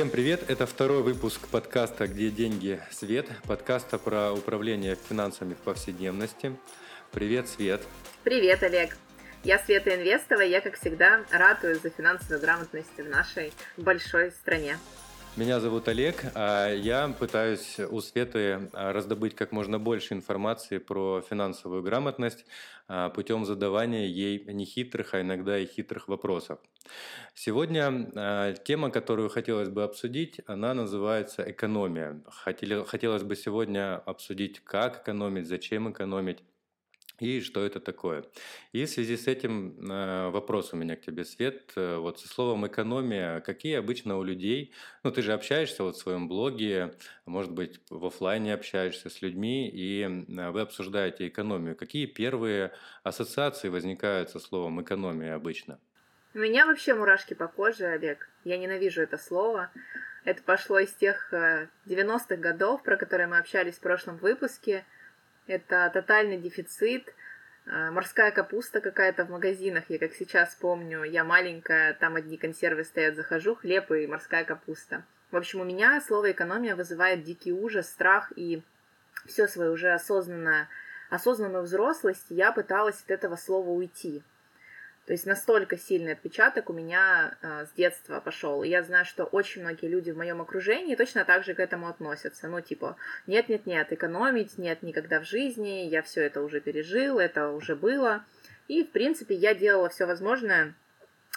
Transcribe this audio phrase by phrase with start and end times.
[0.00, 0.48] Всем привет!
[0.48, 2.80] Это второй выпуск подкаста «Где деньги?
[2.90, 3.26] Свет».
[3.46, 6.56] Подкаста про управление финансами в повседневности.
[7.12, 7.82] Привет, Свет!
[8.24, 8.96] Привет, Олег!
[9.44, 14.78] Я Света Инвестова, я, как всегда, ратую за финансовую грамотность в нашей большой стране.
[15.40, 21.22] Меня зовут Олег, а я пытаюсь у Светы а, раздобыть как можно больше информации про
[21.22, 22.44] финансовую грамотность
[22.88, 26.58] а, путем задавания ей нехитрых, а иногда и хитрых вопросов.
[27.34, 32.20] Сегодня тема, которую хотелось бы обсудить, она называется экономия.
[32.28, 36.42] Хотелось бы сегодня обсудить, как экономить, зачем экономить
[37.20, 38.24] и что это такое.
[38.72, 41.72] И в связи с этим э, вопрос у меня к тебе, Свет.
[41.76, 44.72] Э, вот со словом экономия, какие обычно у людей,
[45.04, 46.94] ну ты же общаешься вот в своем блоге,
[47.26, 51.76] может быть в офлайне общаешься с людьми, и э, вы обсуждаете экономию.
[51.76, 55.78] Какие первые ассоциации возникают со словом экономия обычно?
[56.32, 58.28] У меня вообще мурашки по коже, Олег.
[58.44, 59.70] Я ненавижу это слово.
[60.24, 64.84] Это пошло из тех 90-х годов, про которые мы общались в прошлом выпуске–
[65.50, 67.12] это тотальный дефицит.
[67.66, 72.84] А, морская капуста какая-то в магазинах, я как сейчас помню, я маленькая, там одни консервы
[72.84, 75.04] стоят, захожу, хлеб и морская капуста.
[75.30, 78.62] В общем, у меня слово экономия вызывает дикий ужас, страх и
[79.26, 80.68] все свое уже осознанное,
[81.10, 84.22] осознанную взрослость я пыталась от этого слова уйти.
[85.06, 88.62] То есть настолько сильный отпечаток у меня э, с детства пошел.
[88.62, 92.48] Я знаю, что очень многие люди в моем окружении точно так же к этому относятся.
[92.48, 97.74] Ну, типа, нет-нет-нет, экономить нет никогда в жизни, я все это уже пережил, это уже
[97.74, 98.24] было.
[98.68, 100.74] И, в принципе, я делала все возможное,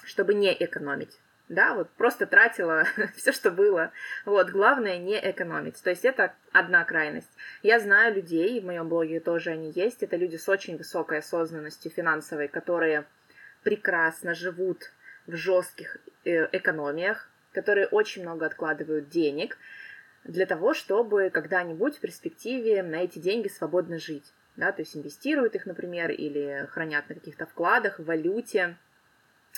[0.03, 1.17] чтобы не экономить.
[1.50, 3.91] Да, вот просто тратила все, что было.
[4.25, 5.81] Вот, главное не экономить.
[5.81, 7.31] То есть это одна крайность.
[7.61, 11.91] Я знаю людей, в моем блоге тоже они есть, это люди с очень высокой осознанностью
[11.91, 13.06] финансовой, которые
[13.63, 14.91] прекрасно живут
[15.28, 19.57] в жестких э, экономиях, которые очень много откладывают денег
[20.24, 24.34] для того, чтобы когда-нибудь в перспективе на эти деньги свободно жить.
[24.56, 28.78] Да, то есть инвестируют их, например, или хранят на каких-то вкладах, в валюте.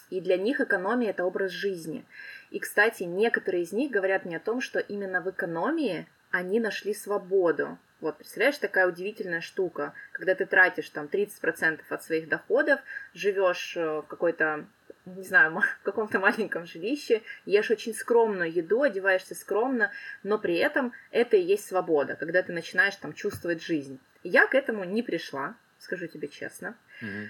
[0.09, 2.05] И для них экономия– это образ жизни.
[2.49, 6.93] И, кстати, некоторые из них говорят мне о том, что именно в экономии они нашли
[6.93, 7.77] свободу.
[8.01, 12.81] Вот, представляешь, такая удивительная штука, когда ты тратишь там 30% от своих доходов,
[13.13, 14.65] живешь э, в какой-то
[15.05, 15.51] не знаю,
[15.81, 19.91] в каком-то маленьком жилище, ешь очень скромную еду, одеваешься скромно,
[20.23, 23.99] но при этом это и есть свобода, когда ты начинаешь там чувствовать жизнь.
[24.23, 26.75] Я к этому не пришла, скажу тебе честно.
[27.01, 27.27] Mm-hmm.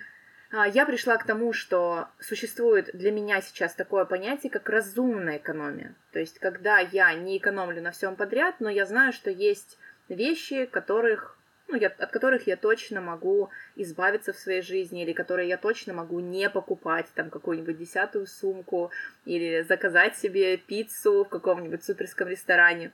[0.51, 5.95] Я пришла к тому, что существует для меня сейчас такое понятие, как разумная экономия.
[6.11, 10.66] То есть, когда я не экономлю на всем подряд, но я знаю, что есть вещи,
[10.66, 15.57] которых, ну, я, от которых я точно могу избавиться в своей жизни, или которые я
[15.57, 18.91] точно могу не покупать, там, какую-нибудь десятую сумку,
[19.25, 22.91] или заказать себе пиццу в каком-нибудь суперском ресторане.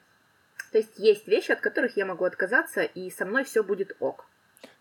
[0.72, 4.26] То есть есть вещи, от которых я могу отказаться, и со мной все будет ок.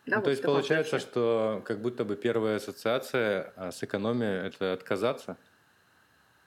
[0.06, 4.46] Да, ну, вот то есть получается, что как будто бы первая ассоциация а, с экономией
[4.48, 5.36] это отказаться?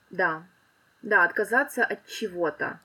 [0.10, 0.48] Да.
[1.02, 2.80] Да, отказаться от чего-то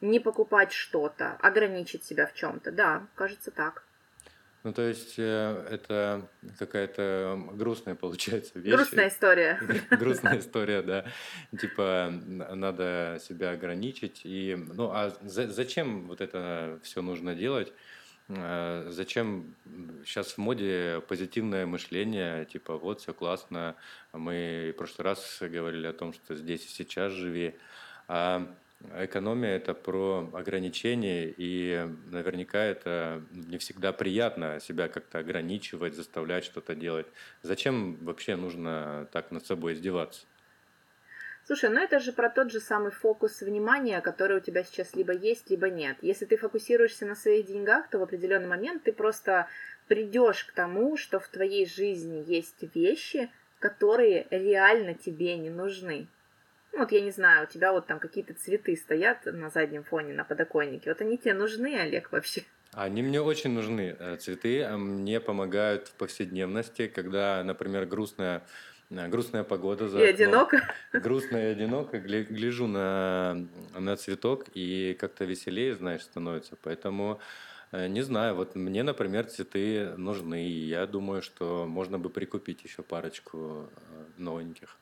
[0.00, 2.70] не покупать что-то, ограничить себя в чем-то.
[2.70, 3.84] Да, кажется так.
[4.64, 8.74] Ну, то есть э, это какая-то грустная, получается, вещь.
[8.74, 9.60] Грустная история.
[9.90, 11.04] Грустная история, да.
[11.58, 14.22] Типа, надо себя ограничить.
[14.24, 17.72] И, ну, а зачем вот это все нужно делать?
[18.28, 19.54] Э, зачем
[20.04, 23.76] сейчас в моде позитивное мышление, типа, вот, все классно,
[24.12, 27.54] мы в прошлый раз говорили о том, что здесь и сейчас живи.
[28.06, 28.46] А
[28.96, 36.76] Экономия– это про ограничения, и наверняка это не всегда приятно себя как-то ограничивать, заставлять что-то
[36.76, 37.08] делать.
[37.42, 40.26] Зачем вообще нужно так над собой издеваться?
[41.48, 45.14] Слушай, ну это же про тот же самый фокус внимания, который у тебя сейчас либо
[45.14, 45.96] есть, либо нет.
[46.02, 49.48] Если ты фокусируешься на своих деньгах, то в определенный момент ты просто
[49.86, 53.30] придешь к тому, что в твоей жизни есть вещи,
[53.60, 56.06] которые реально тебе не нужны.
[56.74, 60.12] Ну, вот я не знаю, у тебя вот там какие-то цветы стоят на заднем фоне
[60.12, 60.90] на подоконнике.
[60.90, 62.42] Вот они тебе нужны, Олег, вообще?
[62.74, 63.96] Они мне очень нужны.
[63.98, 68.42] Э, цветы а мне помогают в повседневности, когда, например, грустная
[68.90, 70.14] э, грустная погода за И окном.
[70.14, 70.74] одиноко.
[70.92, 71.98] Грустно и одиноко.
[71.98, 73.46] Гляжу на,
[73.78, 76.56] на цветок, и как-то веселее, знаешь, становится.
[76.62, 77.20] Поэтому
[77.72, 82.64] э, не знаю, вот мне, например, цветы нужны, и я думаю, что можно бы прикупить
[82.64, 83.68] еще парочку
[84.16, 84.76] новеньких.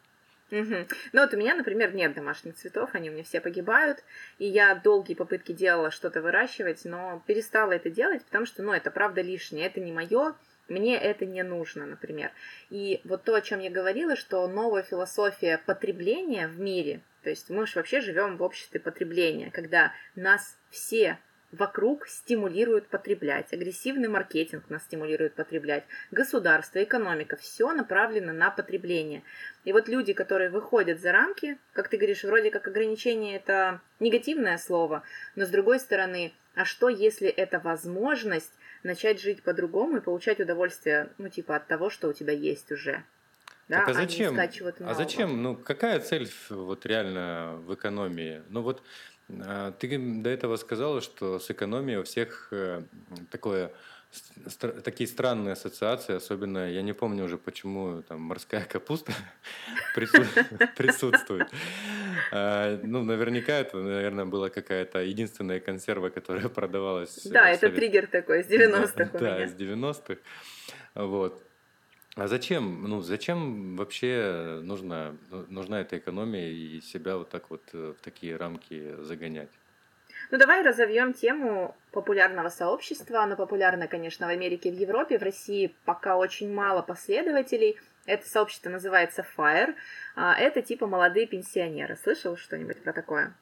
[0.53, 0.87] Угу.
[1.13, 4.05] Ну вот у меня, например, нет домашних цветов, они у меня все погибают,
[4.39, 8.93] и я долгие попытки делала что-то выращивать, но перестала это делать, потому что, ну, это
[8.93, 10.35] правда лишнее, это не мое,
[10.69, 12.33] мне это не нужно, например.
[12.71, 17.51] И вот то, о чем я говорила, что новая философия потребления в мире, То есть
[17.51, 21.19] мы же вообще живем в обществе потребления, когда нас все
[21.53, 23.53] вокруг стимулируют потреблять.
[23.53, 25.85] Агрессивный маркетинг нас стимулирует потреблять.
[26.11, 29.23] Государство, экономика, все направлено на потребление.
[29.65, 34.59] И вот люди, которые выходят за рамки, как ты говоришь, вроде как ограничение это негативное
[34.59, 35.03] слово,
[35.35, 38.53] но с другой стороны, а что если это возможность
[38.87, 43.05] начать жить по-другому и получать удовольствие, ну, типа, от того, что у тебя есть уже?
[43.69, 44.39] Да, так а зачем?
[44.39, 45.43] А, а зачем?
[45.43, 48.43] Ну, какая цель вот реально в экономии?
[48.49, 48.83] Ну вот
[49.29, 52.83] а, ты до этого сказала, что с экономией у всех э,
[53.31, 53.73] такое
[54.85, 59.13] такие странные ассоциации, особенно я не помню уже, почему там морская капуста
[60.77, 61.49] присутствует.
[62.33, 67.25] А, ну, наверняка это, наверное, была какая-то единственная консерва, которая продавалась.
[67.25, 69.19] Да, это триггер такой с 90-х.
[69.19, 70.17] Да, с 90-х.
[70.95, 71.43] Вот.
[72.17, 75.15] А зачем, ну, зачем вообще нужна,
[75.49, 79.51] нужна эта экономия и себя вот так вот э, в такие рамки загонять?
[80.31, 83.23] Ну, давай разовьем тему популярного сообщества.
[83.23, 85.19] Оно популярно, конечно, в Америке, в Европе.
[85.19, 87.79] В России пока очень мало последователей.
[88.07, 89.75] Это сообщество называется FIRE.
[90.15, 91.97] А, это типа молодые пенсионеры.
[91.97, 93.37] Слышал что-нибудь про такое?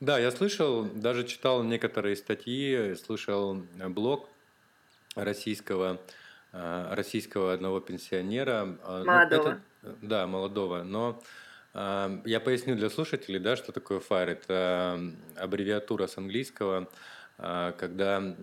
[0.00, 4.28] Да, я слышал, даже читал некоторые статьи, слышал блог
[5.14, 6.00] российского
[6.56, 8.78] Э, российского одного пенсионера.
[8.84, 9.60] Э, ну, молодого.
[9.82, 10.82] Ну, это, да, молодого.
[10.84, 11.20] Но
[11.76, 14.30] я поясню для слушателей, да, что такое FIRE.
[14.30, 15.00] Это
[15.36, 16.88] аббревиатура с английского,
[17.36, 18.36] когда,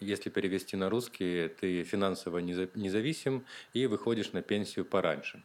[0.00, 5.42] если перевести на русский, ты финансово независим и выходишь на пенсию пораньше.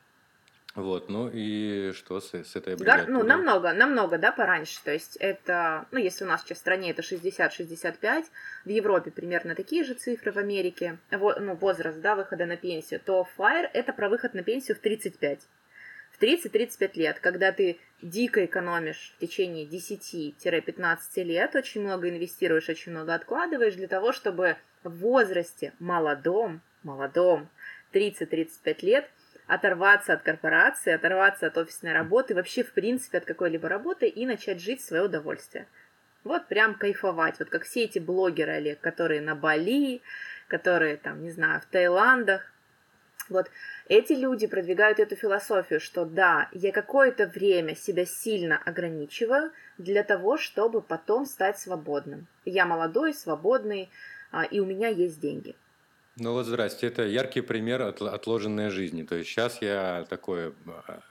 [0.75, 3.05] Вот, ну и что с, с этой аббревиатурой?
[3.05, 4.83] Да, ну, намного, намного, да, пораньше.
[4.83, 8.25] То есть это, ну, если у нас сейчас в стране это 60-65,
[8.65, 12.99] в Европе примерно такие же цифры, в Америке, во, ну, возраст, да, выхода на пенсию,
[12.99, 15.47] то FIRE это про выход на пенсию в 35.
[16.17, 22.91] В 30-35 лет, когда ты дико экономишь в течение 10-15 лет, очень много инвестируешь, очень
[22.91, 27.49] много откладываешь для того, чтобы в возрасте молодом, молодом,
[27.91, 29.09] 30-35 лет–
[29.47, 34.59] оторваться от корпорации, оторваться от офисной работы, вообще в принципе от какой-либо работы и начать
[34.59, 35.67] жить в свое удовольствие.
[36.23, 40.01] Вот прям кайфовать, вот как все эти блогеры, Олег, которые на Бали,
[40.47, 42.51] которые там, не знаю, в Таиландах.
[43.29, 43.49] Вот
[43.87, 50.37] эти люди продвигают эту философию, что да, я какое-то время себя сильно ограничиваю для того,
[50.37, 52.27] чтобы потом стать свободным.
[52.45, 53.89] Я молодой, свободный,
[54.31, 55.55] а, и у меня есть деньги.
[56.17, 59.03] Ну вот здрасте, это яркий пример от, отложенной жизни.
[59.03, 60.53] То есть сейчас я такой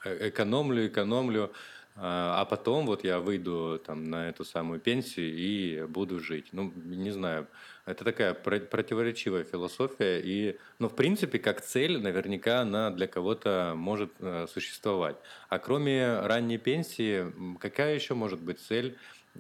[0.04, 1.52] э, экономлю, экономлю,
[1.96, 6.48] а, а потом вот я выйду там на эту самую пенсию и буду жить.
[6.52, 7.46] Ну, не знаю,
[7.86, 10.20] это такая противоречивая философия.
[10.20, 15.16] И, ну, в принципе, как цель, наверняка она для кого-то может э, существовать.
[15.48, 18.96] А кроме ранней пенсии, какая еще может быть цель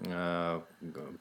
[0.08, 0.64] а,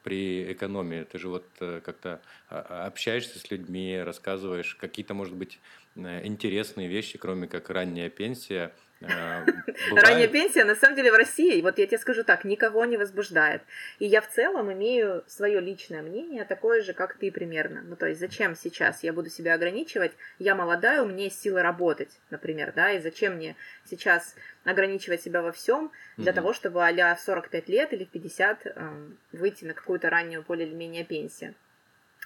[0.02, 1.04] при экономии.
[1.04, 5.60] Ты же вот э, как-то а, общаешься с людьми, рассказываешь какие-то, может быть,
[5.94, 8.74] э, интересные вещи, кроме как ранняя пенсия–
[9.08, 9.44] Э,
[9.92, 13.62] Ранняя пенсия, на самом деле, в России, вот я тебе скажу так, никого не возбуждает.
[13.98, 17.82] И я в целом имею свое личное мнение, такое же, как ты примерно.
[17.82, 20.12] Ну, то есть, зачем сейчас я буду себя ограничивать?
[20.38, 25.42] Я молодая, у меня есть силы работать, например, да, и зачем мне сейчас ограничивать себя
[25.42, 26.34] во всем для mm-hmm.
[26.34, 30.42] того, чтобы а в 45 лет или в 50 э, эм, выйти на какую-то раннюю
[30.46, 31.54] более или менее пенсию.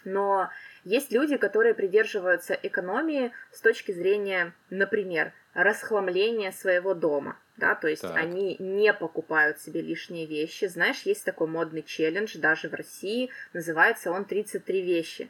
[0.04, 0.50] Но
[0.84, 7.36] есть люди, которые придерживаются экономии с точки зрения, например, расхламления своего дома.
[7.56, 8.16] Да, то есть так.
[8.16, 10.66] они не покупают себе лишние вещи.
[10.66, 15.28] Знаешь, есть такой модный челлендж, даже в России, называется он 33 вещи.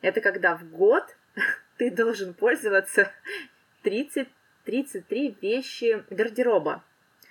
[0.00, 1.04] Это когда в год
[1.76, 3.12] ты должен пользоваться
[3.82, 4.28] 30,
[4.64, 6.82] 33 вещи гардероба.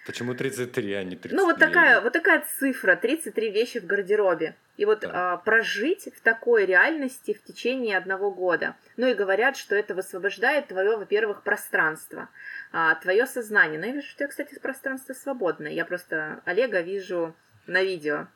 [0.06, 1.36] Почему 33, а не 33?
[1.36, 4.56] Ну, вот такая, вот такая цифра, 33 вещи в гардеробе.
[4.77, 5.34] И вот да.
[5.34, 8.75] а, прожить в такой реальности в течение одного года.
[8.96, 12.29] Ну и говорят, что это высвобождает твое, во-первых, пространство,
[12.72, 13.79] а, твое сознание.
[13.79, 15.72] Ну, я вижу, что у тебя, кстати, пространство свободное.
[15.72, 18.27] Я просто Олега вижу на видео.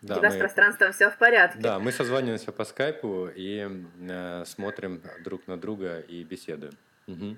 [0.00, 0.34] Да, у тебя мы...
[0.34, 1.58] с пространством все в порядке.
[1.60, 3.68] Да, мы созваниваемся по скайпу и
[4.00, 6.72] э, смотрим друг на друга и беседуем.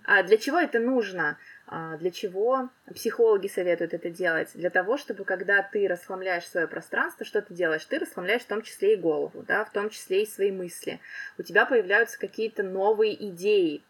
[0.05, 1.39] А для чего это нужно?
[1.67, 4.51] А для чего психологи советуют это делать?
[4.55, 7.85] Для того, чтобы когда ты расхламляешь свое пространство, что ты делаешь?
[7.85, 11.01] Ты расхламляешь в том числе и голову, да, в том числе и свои мысли.
[11.39, 13.83] У тебя появляются какие-то новые идеи.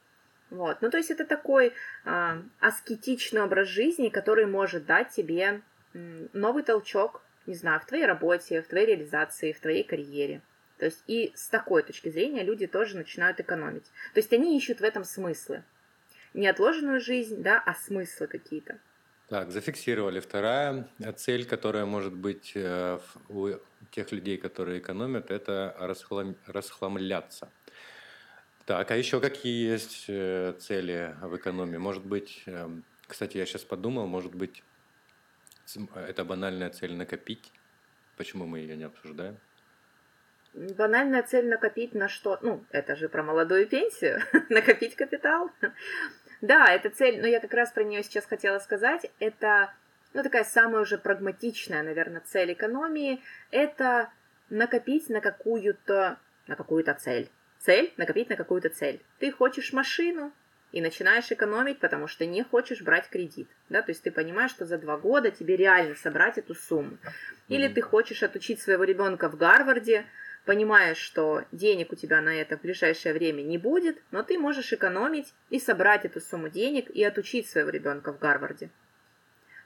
[0.51, 0.83] Вот.
[0.83, 1.73] Ну, то есть это такой
[2.05, 5.63] а, аскетичный образ жизни, который может дать тебе
[5.95, 10.43] новый толчок, не знаю, в твоей работе, в твоей реализации, в твоей карьере.
[10.83, 13.85] То есть и с такой точки зрения люди тоже начинают экономить.
[14.15, 15.63] То есть они ищут в этом смыслы.
[16.35, 18.81] Не отложенную жизнь, да, а смыслы какие-то.
[19.29, 20.19] Так, зафиксировали.
[20.19, 22.99] Вторая цель, которая может быть э,
[23.29, 23.51] у
[23.93, 26.35] тех людей, которые экономят, это расхлам...
[26.47, 27.49] расхламляться.
[28.67, 31.77] Так, а еще какие есть э, цели в экономии?
[31.77, 34.65] Может быть, эм, кстати, я сейчас подумал, может быть,
[35.95, 37.53] это банальная цель накопить?
[38.17, 39.39] Почему мы ее не обсуждаем?
[40.55, 42.39] Банальная цель накопить на что?
[42.43, 45.51] Ну, это же про молодую пенсию, накопить капитал.
[46.41, 49.11] Да, это цель, но я как раз про нее сейчас хотела сказать.
[49.19, 49.73] Это,
[50.13, 53.23] ну, такая самая уже прагматичная, наверное, цель экономии.
[53.51, 54.11] Это
[54.51, 57.31] накопить на какую-то, на какую-то цель.
[57.59, 59.01] Цель– накопить на какую-то цель.
[59.21, 60.33] Ты хочешь машину,
[60.73, 64.65] и начинаешь экономить, потому что не хочешь брать кредит, да, то есть ты понимаешь, что
[64.65, 66.97] за два года тебе реально собрать эту сумму.
[67.49, 70.07] Или ты хочешь отучить своего ребенка в Гарварде,
[70.45, 74.73] понимаешь, что денег у тебя на это в ближайшее время не будет, но ты можешь
[74.73, 78.71] экономить и собрать эту сумму денег и отучить своего ребенка в Гарварде.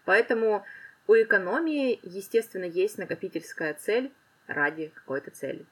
[0.04, 0.64] Поэтому
[1.06, 4.12] у экономии, естественно, есть накопительская цель
[4.46, 5.64] ради какой-то цели.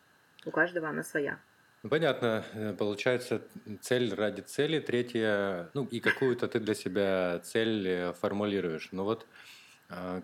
[0.45, 1.39] У каждого она своя.
[1.83, 2.45] Ну, понятно.
[2.55, 3.43] Э, получается,
[3.81, 4.81] цель ради цели.
[4.81, 8.89] Третья, ну и какую-то ты для себя цель э, формулируешь.
[8.93, 9.27] Но вот
[9.89, 10.23] а,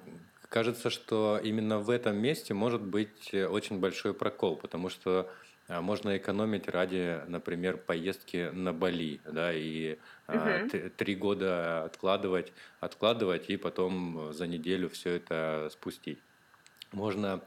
[0.51, 5.31] кажется, что именно в этом месте может быть э, очень большой прокол, потому что
[5.69, 9.97] а, можно экономить ради, например, поездки на Бали, да, и
[10.29, 10.91] угу.
[10.97, 16.19] три года откладывать, откладывать и потом за неделю все это спустить.
[16.93, 17.41] Можно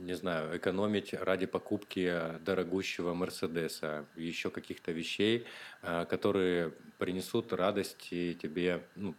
[0.00, 5.46] не знаю, экономить ради покупки дорогущего Мерседеса, еще каких-то вещей,
[5.82, 9.14] а, которые принесут радость и тебе ну,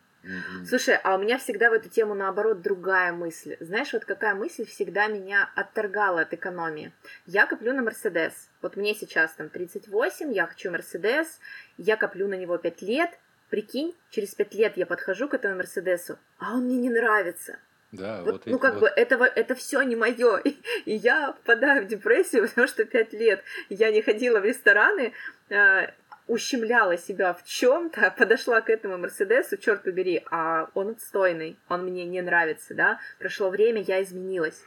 [0.67, 3.57] Слушай, а у меня всегда в эту тему наоборот другая мысль.
[3.59, 6.91] Знаешь, вот какая мысль всегда меня отторгала от экономии?
[7.25, 8.49] Я коплю на Мерседес.
[8.61, 11.39] Вот мне сейчас там 38, я хочу Мерседес,
[11.77, 13.11] я коплю на него 5 лет.
[13.49, 17.59] Прикинь, через 5 лет я подхожу к этому Мерседесу, а он мне не нравится.
[17.93, 18.81] Да, вот, вот ну как вот.
[18.81, 23.13] бы этого это все не мое, и, и я впадаю в депрессию, потому что пять
[23.13, 25.13] лет я не ходила в рестораны,
[25.49, 25.87] э,
[26.27, 32.05] ущемляла себя в чем-то, подошла к этому Мерседесу, черт побери, а он отстойный, он мне
[32.05, 34.61] не нравится, да, прошло время, я изменилась,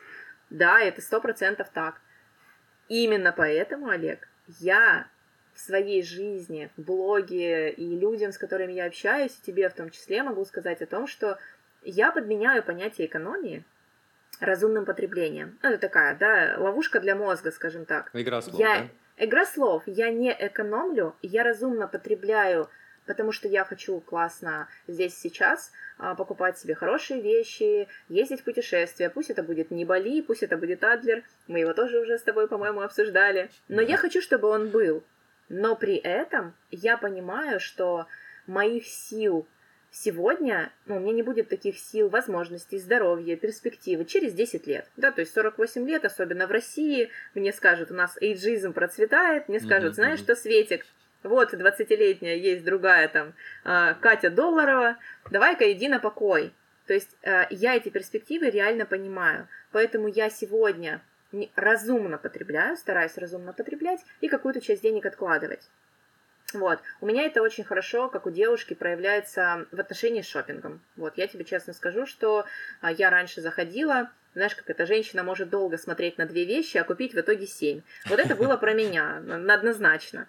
[0.49, 2.01] да, это сто процентов так.
[2.89, 5.07] Именно поэтому, Олег, я
[5.55, 9.91] в своей жизни, в блоге и людям, с которыми я общаюсь, и тебе в том
[9.91, 11.39] числе могу сказать о том, что
[11.83, 13.65] я подменяю понятие экономии
[14.41, 15.59] разумным потреблением.
[15.63, 18.11] Ну, это такая, да, ловушка для мозга, скажем так.
[18.15, 18.75] Игра слов, я...
[18.75, 18.89] да?
[19.23, 19.83] Игра слов.
[19.85, 22.71] Я не экономлю, я разумно потребляю,
[23.05, 29.11] потому что я хочу классно здесь сейчас а, покупать себе хорошие вещи, ездить в путешествия.
[29.11, 31.23] Пусть это будет не Бали, пусть это будет Адлер.
[31.49, 33.51] Мы его тоже уже с тобой, по-моему, обсуждали.
[33.69, 35.03] Но я хочу, чтобы он был.
[35.51, 38.07] Но при этом я понимаю, что
[38.47, 39.47] моих сил
[39.91, 44.87] сегодня ну, у меня не будет таких сил, возможностей, здоровья, перспективы через 10 лет.
[44.97, 49.61] Да, то есть 48 лет, особенно в России, мне скажут, у нас эйджизм процветает, мне
[49.61, 50.87] скажут, знаешь что, Светик,
[51.23, 54.97] вот 20-летняя есть другая там а, Катя Долларова,
[55.31, 56.53] давай-ка иди на покой.
[56.87, 59.49] То есть а, я эти перспективы реально понимаю.
[59.73, 61.03] Поэтому я сегодня
[61.55, 65.69] разумно потребляю, стараюсь разумно потреблять и какую-то часть денег откладывать.
[66.53, 66.81] Вот.
[67.01, 70.81] У меня это очень хорошо, как у девушки, проявляется в отношении с шопингом.
[70.97, 72.45] Вот, я тебе честно скажу, что
[72.81, 76.85] а, я раньше заходила, знаешь, как эта женщина может долго смотреть на две вещи, а
[76.85, 77.83] купить в итоге семь.
[78.07, 80.27] Вот это было про меня, однозначно.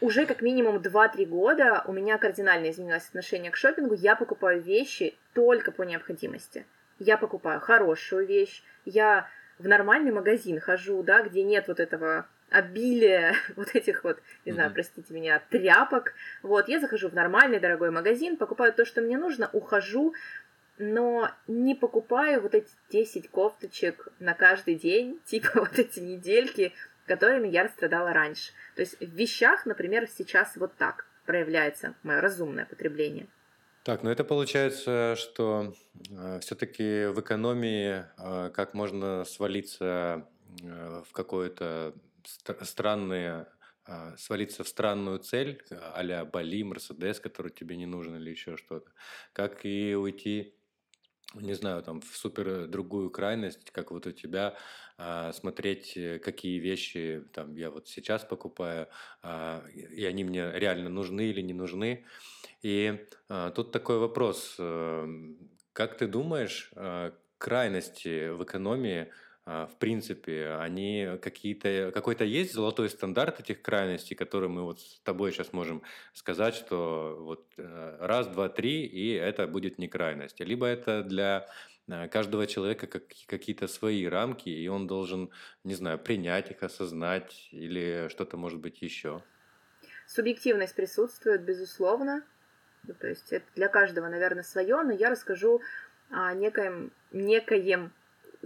[0.00, 3.94] Уже как минимум 2-3 года у меня кардинально изменилось отношение к шопингу.
[3.94, 6.66] Я покупаю вещи только по необходимости.
[6.98, 13.34] Я покупаю хорошую вещь, я в нормальный магазин хожу, да, где нет вот этого обилие
[13.56, 16.12] вот этих вот, не знаю, простите меня, тряпок.
[16.42, 20.14] Вот, я захожу в нормальный дорогой магазин, покупаю то, что мне нужно, ухожу,
[20.78, 26.72] но не покупаю вот эти 10 кофточек на каждый день, типа вот эти недельки,
[27.06, 28.52] которыми я страдала раньше.
[28.74, 33.26] То есть в вещах, например, сейчас вот так проявляется мое разумное потребление.
[33.84, 35.72] Так, ну это получается, что
[36.10, 40.26] э, все-таки в экономии э, как можно свалиться
[40.60, 41.94] э, в какое-то
[42.62, 43.46] странные,
[43.84, 48.90] а, свалиться в странную цель, а Бали, Мерседес, который тебе не нужен или еще что-то,
[49.32, 50.56] как и уйти
[51.34, 54.56] не знаю, там, в супер другую крайность, как вот у тебя,
[54.96, 58.88] а, смотреть, э, какие вещи там я вот сейчас покупаю,
[59.22, 62.04] а, и они мне реально нужны или не нужны.
[62.62, 63.06] И
[63.54, 65.06] тут такой вопрос, э,
[65.72, 66.72] как ты думаешь,
[67.38, 69.12] крайности в экономии
[69.46, 75.30] в принципе, они какие-то, какой-то есть золотой стандарт этих крайностей, который мы вот с тобой
[75.30, 75.82] сейчас можем
[76.14, 80.40] сказать, что вот э, раз, два, три, и это будет не крайность.
[80.40, 81.46] Либо это для
[81.86, 85.30] э, каждого человека как, какие-то свои рамки, и он должен,
[85.62, 89.22] не знаю, принять их, осознать или что-то может быть еще.
[90.08, 92.24] Субъективность присутствует, безусловно.
[92.82, 95.60] Ну, то есть это для каждого, наверное, свое, но я расскажу
[96.10, 97.92] о некоем, некоем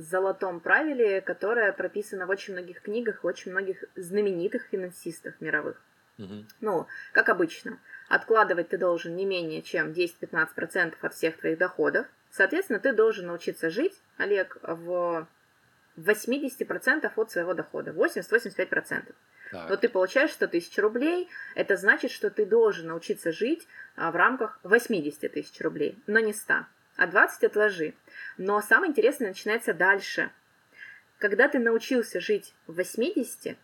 [0.09, 5.81] золотом правиле, которое прописано в очень многих книгах, очень многих знаменитых финансистах мировых.
[6.19, 6.45] Угу.
[6.61, 7.79] Ну, как обычно,
[8.09, 12.07] откладывать ты должен не менее чем 10-15% от всех твоих доходов.
[12.31, 15.27] Соответственно, ты должен научиться жить, Олег, в
[15.97, 19.15] 80% от своего дохода, 80-85%.
[19.51, 19.69] Так.
[19.69, 23.67] Но ты получаешь 100 тысяч рублей, это значит, что ты должен научиться жить
[23.97, 26.67] а, в рамках 80 тысяч рублей, но не 100
[27.01, 27.95] а 20 отложи.
[28.37, 30.31] Но самое интересное начинается дальше.
[31.19, 33.57] Когда ты научился жить в 80,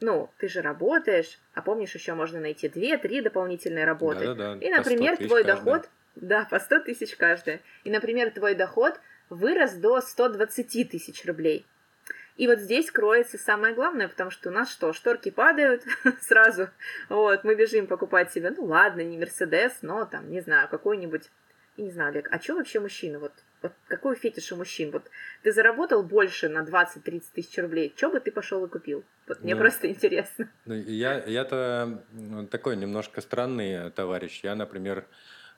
[0.00, 4.26] ну, ты же работаешь, а помнишь, еще можно найти 2-3 дополнительные работы.
[4.26, 4.64] Да-да-да.
[4.64, 5.56] И, например, твой каждая.
[5.56, 5.90] доход...
[6.14, 7.60] Да, по 100 тысяч каждая.
[7.84, 9.00] И, например, твой доход
[9.30, 11.66] вырос до 120 тысяч рублей.
[12.36, 15.82] И вот здесь кроется самое главное, потому что у нас что, шторки падают
[16.20, 16.68] сразу,
[17.08, 21.30] вот, мы бежим покупать себе, ну ладно, не Мерседес, но там, не знаю, какой-нибудь
[21.76, 23.18] я не знаю, Олег, а что вообще мужчина?
[23.18, 24.90] Вот, вот какой фетиш у мужчин?
[24.90, 25.10] Вот
[25.42, 29.04] ты заработал больше на 20-30 тысяч рублей, что бы ты пошел и купил?
[29.26, 30.48] Вот мне ну, просто интересно.
[30.66, 32.04] Ну, я, я-то
[32.50, 34.40] такой немножко странный товарищ.
[34.44, 35.04] Я, например,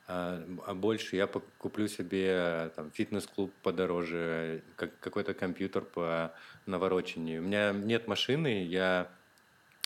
[0.07, 6.33] а, а больше я куплю себе там фитнес-клуб подороже, как, какой-то компьютер по
[6.65, 7.41] наворочению.
[7.41, 9.09] У меня нет машины, я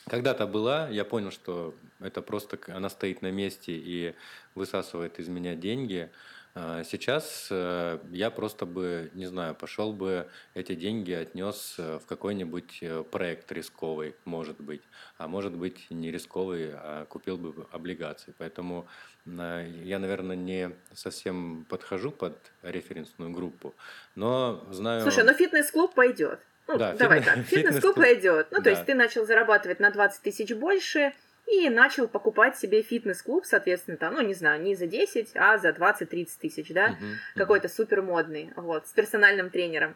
[0.07, 4.15] когда-то была, я понял, что это просто она стоит на месте и
[4.55, 6.09] высасывает из меня деньги.
[6.53, 12.05] А сейчас э, я просто бы, не знаю, пошел бы эти деньги отнес э, в
[12.05, 14.81] какой-нибудь э, проект рисковый, может быть,
[15.17, 18.33] а может быть не рисковый, а купил бы облигации.
[18.37, 18.85] Поэтому
[19.25, 23.73] я, наверное, не совсем подхожу под референсную группу,
[24.15, 25.03] но знаю...
[25.03, 26.39] Слушай, но фитнес-клуб пойдет.
[26.67, 28.47] Ну, да, давай фитнес, так, фитнес-клуб пойдет.
[28.51, 28.63] Ну, да.
[28.63, 31.13] то есть ты начал зарабатывать на 20 тысяч больше
[31.51, 35.69] и начал покупать себе фитнес-клуб, соответственно, там, ну, не знаю, не за 10, а за
[35.69, 39.95] 20-30 тысяч, да, uh-huh, какой-то супер модный, вот, с персональным тренером.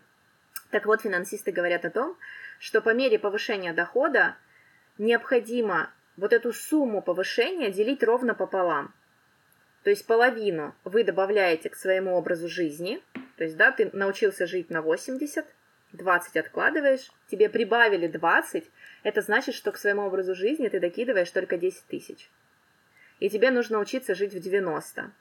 [0.71, 2.17] Так вот, финансисты говорят о том,
[2.59, 4.35] что по мере повышения дохода
[4.97, 8.93] необходимо вот эту сумму повышения делить ровно пополам.
[9.83, 13.01] То есть половину вы добавляете к своему образу жизни,
[13.37, 15.45] то есть, да, ты научился жить на 80,
[15.93, 18.65] 20 откладываешь, тебе прибавили 20,
[19.03, 22.29] это значит, что к своему образу жизни ты докидываешь только 10 тысяч.
[23.19, 25.11] И тебе нужно учиться жить в 90.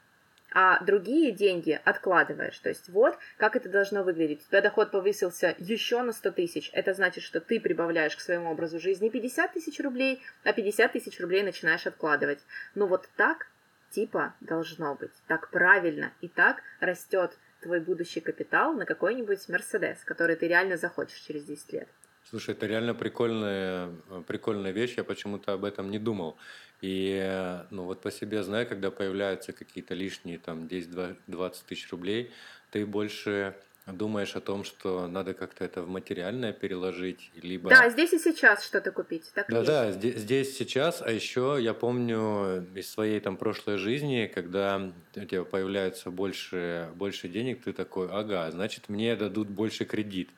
[0.56, 2.58] А другие деньги откладываешь.
[2.58, 4.42] То есть вот как это должно выглядеть.
[4.42, 6.70] У тебя доход повысился еще на 100 тысяч.
[6.72, 11.20] Это значит, что ты прибавляешь к своему образу жизни 50 тысяч рублей, а 50 тысяч
[11.20, 12.38] рублей начинаешь откладывать.
[12.76, 13.48] Ну вот так
[13.90, 15.12] типа должно быть.
[15.26, 16.12] Так правильно.
[16.20, 21.72] И так растет твой будущий капитал на какой-нибудь Мерседес, который ты реально захочешь через 10
[21.72, 21.88] лет.
[22.30, 23.90] Слушай, это реально прикольная,
[24.26, 26.36] прикольная вещь, я почему-то об этом не думал.
[26.80, 32.30] И ну вот по себе знаю, когда появляются какие-то лишние там 10-20 тысяч рублей,
[32.70, 33.54] ты больше
[33.92, 37.68] думаешь о том, что надо как-то это в материальное переложить, либо...
[37.68, 39.30] Да, здесь и сейчас что-то купить.
[39.34, 44.30] Так да, да, здесь, здесь сейчас, а еще я помню из своей там прошлой жизни,
[44.32, 50.30] когда у тебя появляется больше, больше денег, ты такой, ага, значит мне дадут больше кредит.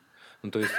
[0.43, 0.73] Ну, то есть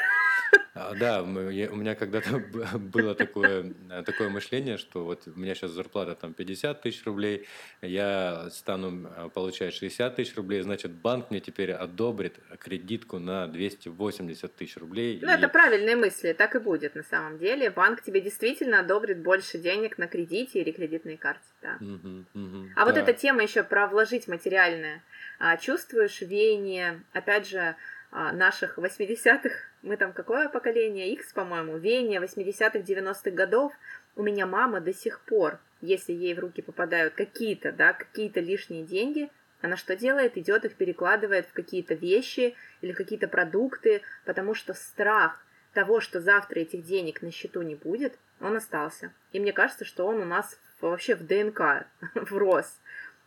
[0.99, 2.39] да, у меня когда-то
[2.79, 3.73] было такое,
[4.05, 7.47] такое мышление, что вот у меня сейчас зарплата там 50 тысяч рублей,
[7.83, 14.55] я стану а, получать 60 тысяч рублей, значит, банк мне теперь одобрит кредитку на 280
[14.57, 15.19] тысяч рублей.
[15.23, 15.35] Ну, и...
[15.35, 17.71] это правильные мысли, так и будет на самом деле.
[17.71, 21.45] Банк тебе действительно одобрит больше денег на кредите или кредитной карте.
[21.63, 21.77] Да.
[21.81, 22.85] Угу, угу, а да.
[22.85, 25.03] вот эта тема еще про вложить материальное.
[25.39, 27.77] А, чувствуешь веяние, опять же,
[28.11, 29.51] наших 80-х
[29.83, 31.13] мы там какое поколение?
[31.13, 33.73] X, по-моему, веяние 80-х, 90-х годов.
[34.17, 38.85] У меня мама до сих пор, если ей в руки попадают какие-то, да, какие-то лишние
[38.85, 40.37] деньги, она что делает?
[40.37, 45.45] Идет их перекладывает в какие-то вещи или какие-то продукты, потому что страх
[45.75, 49.13] того, что завтра этих денег на счету не будет, он остался.
[49.33, 52.79] И мне кажется, что он у нас вообще в ДНК врос.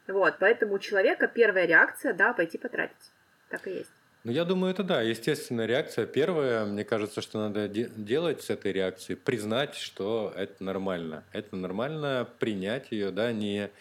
[0.07, 3.11] Вот, поэтому у человека первая реакция, да, пойти потратить.
[3.49, 3.91] Так и есть.
[4.23, 6.05] Ну, я думаю, это да, естественная реакция.
[6.05, 11.23] Первое, мне кажется, что надо де- делать с этой реакцией, признать, что это нормально.
[11.31, 13.71] Это нормально, принять ее, да, не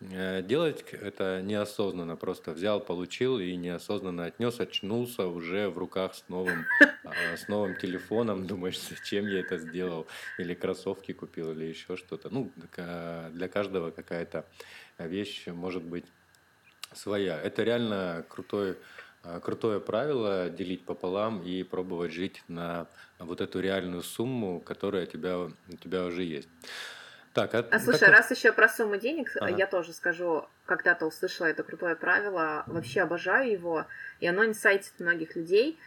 [0.00, 6.24] Э, делать это неосознанно, просто взял, получил и неосознанно отнес, очнулся уже в руках с
[6.28, 6.64] новым,
[7.04, 10.06] а, с новым телефоном, думаешь, зачем я это сделал,
[10.38, 12.30] или кроссовки купил, или еще что-то.
[12.30, 14.46] Ну, для каждого какая-то
[14.98, 16.06] вещь может быть
[16.94, 17.38] своя.
[17.38, 18.74] Это реально крутой а,
[19.42, 22.86] крутое правило делить пополам и пробовать жить на
[23.18, 26.48] вот эту реальную сумму, которая у тебя, у тебя уже есть.
[27.32, 28.10] Так, а, а слушай, так...
[28.10, 29.56] раз еще про сумму денег, ага.
[29.56, 33.86] я тоже скажу, когда-то услышала это крутое правило, вообще обожаю его,
[34.18, 35.78] и оно инсайтит многих людей.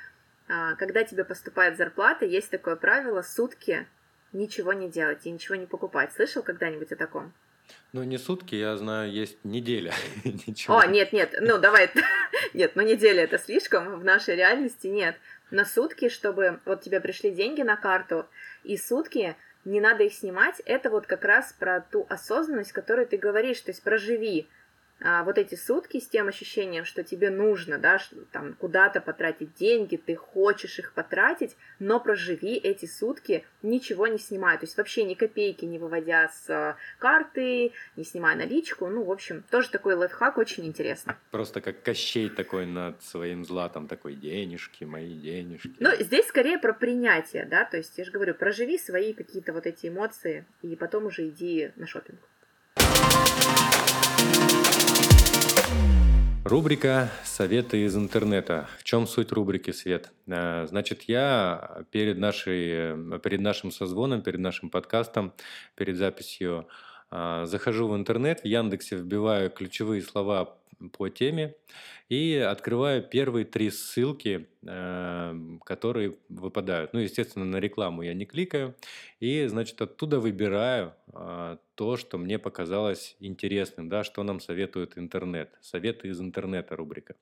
[0.48, 3.86] А, когда тебе поступает зарплата, есть такое правило сутки
[4.32, 6.13] ничего не делать и ничего не покупать.
[6.13, 7.34] Слышал когда-нибудь о таком?
[7.94, 9.94] Ну, не сутки, я знаю, есть неделя.
[10.68, 11.92] О, нет, нет, ну давай,
[12.56, 15.16] нет, ну неделя это слишком, в нашей реальности нет.
[15.52, 18.26] На сутки, чтобы вот тебе пришли деньги на карту,
[18.64, 23.18] и сутки не надо их снимать, это вот как раз про ту осознанность, которую ты
[23.18, 24.48] говоришь, то есть проживи
[25.02, 29.54] а, вот эти сутки с тем ощущением, что тебе нужно, да, что, там куда-то потратить
[29.54, 35.04] деньги, ты хочешь их потратить, но проживи эти сутки, ничего не снимая, то есть вообще
[35.04, 39.96] ни копейки не выводя с а, карты, не снимая наличку, ну, в общем, тоже такой
[39.96, 41.18] лайфхак очень интересно.
[41.32, 45.76] Просто как Кощей такой над своим златом, такой денежки, мои денежки.
[45.80, 49.66] Ну, здесь скорее про принятие, да, то есть я же говорю, проживи свои какие-то вот
[49.66, 52.20] эти эмоции, и потом уже иди на шопинг.
[56.46, 58.68] Рубрика «Советы из интернета».
[58.78, 60.12] В чем суть рубрики «Свет»?
[60.28, 65.32] Э, значит, я перед, нашей, перед нашим созвоном, перед нашим подкастом,
[65.76, 66.68] перед записью
[67.45, 70.58] захожу в интернет, в Яндексе вбиваю ключевые слова
[70.91, 71.56] по теме
[72.10, 76.93] и открываю первые три ссылки, эм, которые выпадают.
[76.93, 78.76] Ну, естественно, на рекламу я не кликаю.
[79.19, 85.58] И, значит, оттуда выбираю а, то, что мне показалось интересным, да, что нам советует интернет.
[85.62, 87.15] Советы из интернета рубрика.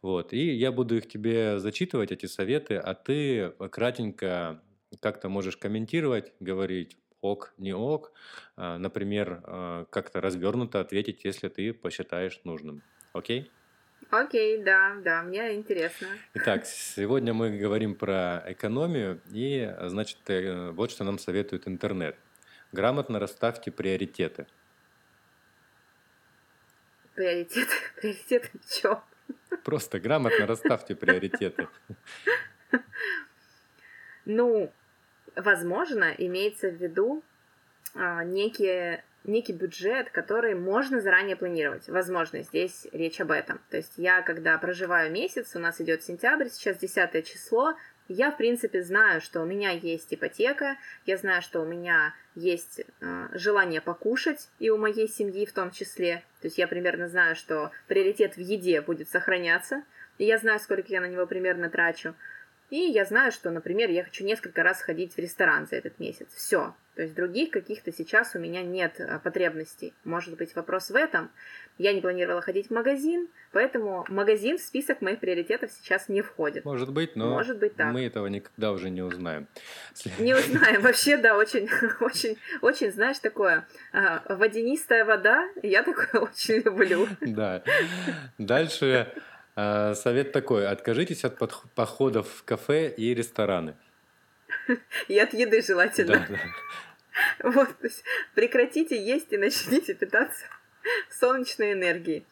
[0.00, 0.32] Вот.
[0.32, 4.62] И я буду их тебе зачитывать, эти советы, а ты кратенько
[5.00, 8.12] как-то можешь комментировать, говорить, ок, не ок.
[8.56, 12.82] А, например, а, как-то развернуто ответить, если ты посчитаешь нужным.
[13.12, 13.50] Окей?
[14.10, 16.08] Окей, да, да, мне интересно.
[16.34, 22.16] Итак, сегодня мы говорим про экономию, и, значит, э, вот что нам советует интернет.
[22.72, 24.46] Грамотно расставьте приоритеты.
[27.14, 27.72] Приоритеты?
[28.00, 29.00] Приоритеты в чем?
[29.64, 31.68] Просто грамотно расставьте приоритеты.
[34.26, 34.72] Ну,
[35.36, 37.22] возможно, имеется в виду
[37.94, 41.88] а, некие, некий бюджет, который можно заранее планировать.
[41.88, 43.60] Возможно, здесь речь об этом.
[43.70, 47.74] То есть я, когда проживаю месяц, у нас идет сентябрь, сейчас 10 число,
[48.08, 52.82] я, в принципе, знаю, что у меня есть ипотека, я знаю, что у меня есть
[53.00, 56.22] э, желание покушать, и у моей семьи в том числе.
[56.42, 59.84] То есть я примерно знаю, что приоритет в еде будет сохраняться,
[60.18, 62.14] и я знаю, сколько я на него примерно трачу.
[62.70, 66.28] И я знаю, что, например, я хочу несколько раз ходить в ресторан за этот месяц.
[66.34, 66.74] Все.
[66.94, 69.92] То есть других каких-то сейчас у меня нет э, потребностей.
[70.04, 71.30] Может быть, вопрос в этом.
[71.76, 76.64] Я не планировала ходить в магазин, поэтому магазин в список моих приоритетов сейчас не входит.
[76.64, 77.92] Может быть, но Может быть, так.
[77.92, 79.48] мы этого никогда уже не узнаем.
[80.20, 80.82] Не узнаем.
[80.82, 81.68] Вообще, да, очень,
[82.00, 85.48] очень, очень, знаешь, такое а, водянистая вода.
[85.64, 87.08] Я такое очень люблю.
[87.20, 87.64] Да.
[88.38, 89.20] Дальше а,
[89.56, 90.66] совет такой.
[90.66, 91.38] Откажитесь от
[91.74, 93.76] походов в кафе и рестораны.
[95.08, 96.26] И от еды желательно.
[96.28, 97.50] Да, да.
[97.50, 98.02] Вот, то есть
[98.34, 100.46] прекратите есть и начните питаться
[101.10, 102.26] солнечной энергией.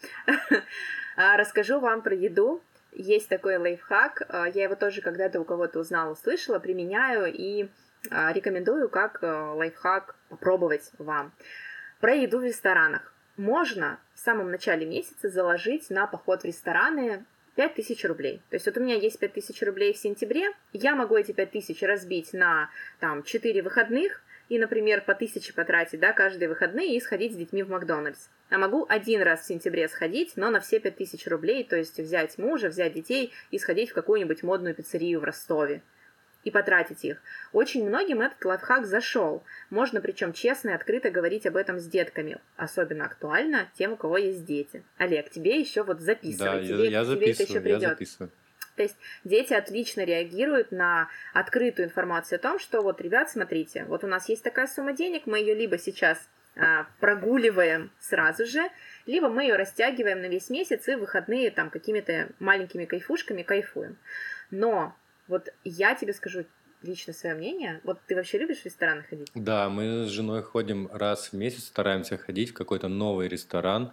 [1.17, 2.63] А расскажу вам про еду.
[2.93, 4.23] Есть такой лайфхак.
[4.29, 7.69] А, я его тоже когда-то у кого-то узнала, услышала, применяю и
[8.11, 11.33] а, рекомендую как лайфхак попробовать вам.
[12.01, 17.25] Про еду в ресторанах можно в самом начале месяца заложить на поход в рестораны
[17.57, 18.41] 5000 рублей.
[18.51, 22.33] То есть вот у меня есть 5000 рублей в сентябре, я могу эти 5000 разбить
[22.33, 27.37] на там 4 выходных и, например, по 1000 потратить, да, каждые выходные и сходить с
[27.37, 28.29] детьми в Макдональдс.
[28.51, 32.37] А могу один раз в сентябре сходить, но на все 5000 рублей, то есть взять
[32.39, 35.83] мужа, взять детей и сходить в какую-нибудь модную пиццерию в Ростове
[36.45, 37.23] и потратить их.
[37.53, 39.45] Очень многим этот лайфхак зашел.
[39.71, 42.39] Можно причем честно и открыто говорить об этом с детками.
[42.57, 44.83] Особенно актуально тем, у кого есть дети.
[44.99, 46.61] Олег, тебе еще вот записывай.
[46.61, 47.83] Да, тебе, я, я записываю, тебе это еще придет.
[47.83, 48.31] я записываю.
[48.77, 54.03] То есть дети отлично реагируют на открытую информацию о том, что вот, ребят, смотрите, вот
[54.03, 56.19] у нас есть такая сумма денег, мы ее либо сейчас
[56.57, 58.63] а, прогуливаем сразу же,
[59.07, 63.97] либо мы ее растягиваем на весь месяц и выходные там какими-то маленькими кайфушками кайфуем.
[64.51, 64.95] Но
[65.29, 66.45] вот я тебе скажу
[66.83, 67.81] лично свое мнение.
[67.85, 69.31] Вот ты вообще любишь в рестораны ходить?
[69.35, 73.93] Да, мы с женой ходим раз в месяц, стараемся ходить в какой-то новый ресторан.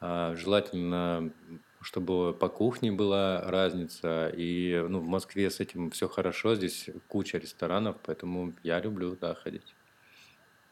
[0.00, 1.32] А, желательно,
[1.80, 4.32] чтобы по кухне была разница.
[4.36, 9.34] И ну, в Москве с этим все хорошо, здесь куча ресторанов, поэтому я люблю, да,
[9.34, 9.74] ходить.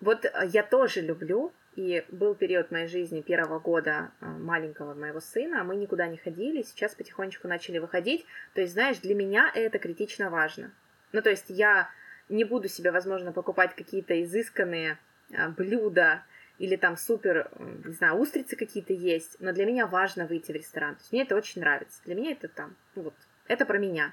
[0.01, 5.21] Вот а, я тоже люблю, и был период моей жизни первого года а, маленького моего
[5.21, 8.27] сына, мы никуда не ходили, сейчас потихонечку начали выходить.
[8.55, 10.73] То есть, знаешь, для меня это критично важно.
[11.13, 11.89] Ну, то есть я
[12.29, 14.99] не буду себе, возможно, покупать какие-то изысканные
[15.33, 16.25] а, блюда
[16.59, 17.49] или там супер,
[17.85, 20.97] не знаю, устрицы какие-то есть, но для меня важно выйти в ресторан.
[20.97, 22.01] То есть мне это очень нравится.
[22.05, 23.15] Для меня это там, ну вот,
[23.47, 24.13] это про меня.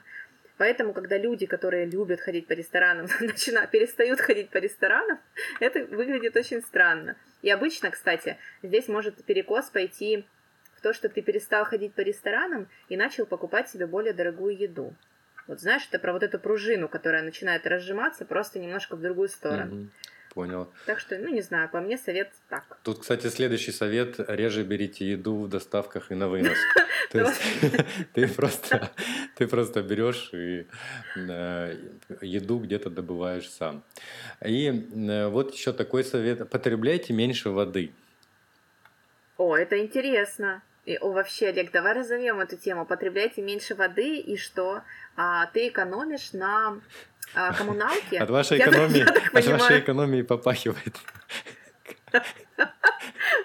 [0.58, 5.20] Поэтому, когда люди, которые любят ходить по ресторанам, начинают, перестают ходить по ресторанам,
[5.60, 7.16] это выглядит очень странно.
[7.42, 10.26] И обычно, кстати, здесь может перекос пойти
[10.76, 14.96] в то, что ты перестал ходить по ресторанам и начал покупать себе более дорогую еду.
[15.48, 19.76] Вот знаешь, это про вот эту пружину, которая начинает разжиматься просто немножко в другую сторону.
[19.76, 19.92] Мгм.
[20.34, 20.70] Понял.
[20.86, 22.78] Так что, ну не знаю, по мне совет так.
[22.84, 24.16] Тут, кстати, следующий совет.
[24.20, 26.58] Реже берите еду в доставках и на вынос.
[27.12, 27.42] То есть
[28.14, 28.92] ты просто,
[29.38, 30.66] ты просто берешь и
[31.16, 31.78] э,
[32.22, 33.84] еду где-то добываешь сам.
[34.46, 36.50] И э, вот еще такой совет.
[36.50, 37.92] Потребляйте меньше воды.
[39.38, 40.64] О, это интересно.
[40.86, 42.86] И, о, вообще, Олег, давай разовьем эту тему.
[42.86, 44.84] Потребляйте меньше воды, и что?
[45.18, 46.80] А, ты экономишь на
[47.34, 48.20] а, коммуналке?
[48.20, 50.96] От вашей Я экономии, так от вашей экономии попахивает.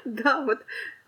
[0.04, 0.58] Да, вот,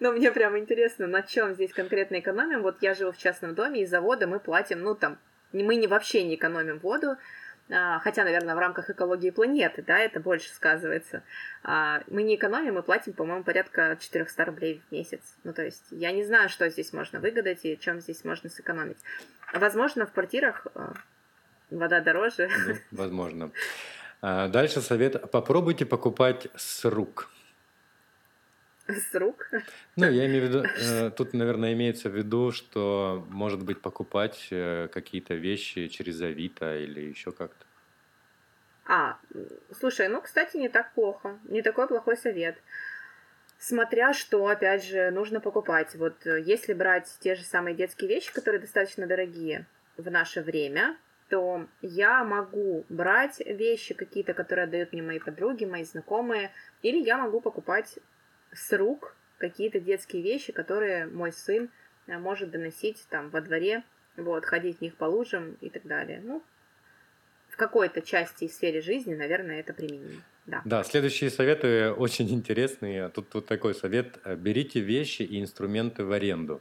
[0.02, 2.62] но мне прям интересно, на чем здесь конкретно экономим.
[2.62, 5.16] Вот я живу в частном доме, из завода мы платим, ну там,
[5.52, 7.16] мы не вообще не экономим воду,
[7.70, 11.22] а, хотя, наверное, в рамках экологии планеты, да, это больше сказывается.
[11.62, 15.20] А, Мы не экономим, мы платим, по-моему, порядка 400 рублей в месяц.
[15.44, 18.98] Ну, то есть, я не знаю, что здесь можно выгадать и чем здесь можно сэкономить.
[19.54, 20.94] Возможно, в квартирах а,
[21.70, 22.50] вода дороже.
[22.66, 23.52] Ну, возможно.
[24.20, 25.30] Дальше совет.
[25.30, 27.30] Попробуйте покупать с рук.
[28.92, 29.48] С рук.
[29.96, 34.48] Ну, я имею в виду, э, тут, наверное, имеется в виду, что, может быть, покупать
[34.50, 37.64] э, какие-то вещи через Авито или еще как-то.
[38.87, 39.18] А,
[39.78, 41.38] слушай, ну, кстати, не так плохо.
[41.44, 42.57] Не такой плохой совет.
[43.59, 45.94] Смотря что, опять же, нужно покупать.
[45.94, 50.96] Вот э, если брать те же самые детские вещи, которые достаточно дорогие в наше время,
[51.28, 56.50] то я могу брать вещи какие-то, которые отдают мне мои подруги, мои знакомые,
[56.83, 57.98] или я могу покупать
[58.52, 61.70] с рук какие-то детские вещи, которые мой сын
[62.06, 63.82] э, может доносить там во дворе,
[64.16, 66.20] вот, ходить в них по лужам и так далее.
[66.22, 66.42] Ну,
[67.48, 70.22] в какой-то части и сфере жизни, наверное, это применимо.
[70.46, 70.62] Да.
[70.64, 73.08] Да, следующие советы очень интересные.
[73.10, 74.18] Тут, тут такой совет.
[74.38, 76.60] Берите вещи и инструменты в аренду.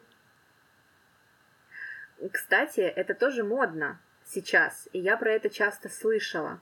[2.32, 6.60] Кстати, это тоже модно сейчас, и я про это часто слышала.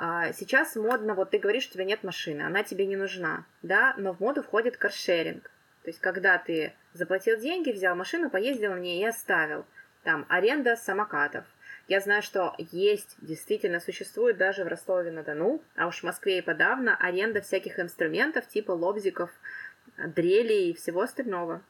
[0.00, 3.94] А, Сейчас модно, вот ты говоришь, у тебя нет машины, она тебе не нужна, да,
[3.98, 5.50] но в моду входит каршеринг.
[5.82, 9.66] То есть, когда ты заплатил деньги, взял машину, поездил на ней и оставил.
[10.04, 11.44] Там аренда самокатов.
[11.88, 16.96] Я знаю, что есть, действительно существует даже в Ростове-на-Дону, а уж в Москве и подавно,
[16.96, 19.30] аренда всяких инструментов типа лобзиков,
[19.96, 21.60] дрелей и всего остального.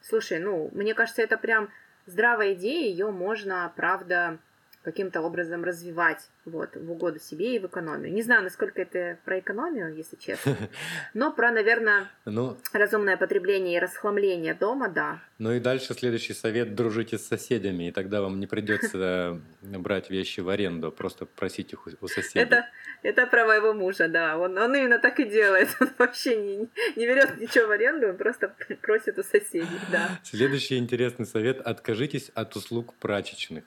[0.00, 1.70] Слушай, ну, мне кажется, это прям
[2.06, 4.38] здравая идея, ее можно, правда,
[4.82, 8.12] каким-то образом развивать вот, в угоду себе и в экономию.
[8.12, 10.56] Не знаю, насколько это про экономию, если честно,
[11.14, 15.20] но про, наверное, Ну, разумное потребление и расхламление дома, да.
[15.38, 16.74] ну и дальше следующий совет.
[16.74, 21.86] Дружите с соседями, и тогда вам не придется брать вещи в аренду, просто просить их
[21.86, 22.40] у- у соседей.
[22.40, 22.66] Это,
[23.02, 24.38] это про моего мужа, да.
[24.38, 25.68] Он, он именно так и делает.
[25.80, 26.56] Он вообще не,
[26.96, 30.18] не берет ничего в аренду, он просто просит у соседей, да.
[30.22, 31.60] Следующий интересный совет.
[31.60, 33.64] Откажитесь от услуг прачечных.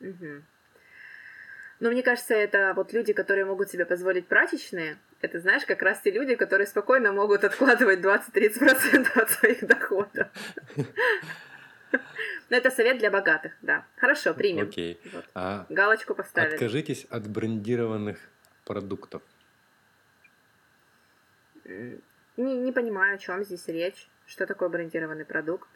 [0.00, 0.44] Мгм.
[1.80, 6.00] Но мне кажется, это вот люди, которые могут себе позволить прачечные, это, знаешь, как раз
[6.00, 10.28] те люди, которые спокойно могут откладывать 20-30% от своих доходов.
[12.50, 13.84] Но это совет для богатых, да.
[13.96, 14.68] Хорошо, примем.
[14.68, 15.00] Окей.
[15.12, 15.24] Вот.
[15.34, 16.52] А Галочку поставили.
[16.54, 18.18] откажитесь от брендированных
[18.64, 19.22] продуктов.
[21.64, 21.98] Не,
[22.36, 24.08] не понимаю, о чем здесь речь.
[24.26, 25.68] Что такое брендированный продукт?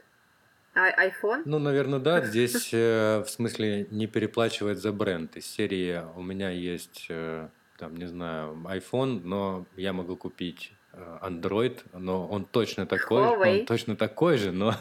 [0.75, 1.43] А, iPhone?
[1.45, 2.21] Ну, наверное, да.
[2.25, 5.37] Здесь э, в смысле не переплачивать за бренд.
[5.37, 11.19] Из серии у меня есть, э, там, не знаю, iPhone, но я могу купить э,
[11.23, 13.61] Android, но он точно такой, Huawei.
[13.61, 14.75] он точно такой же, но,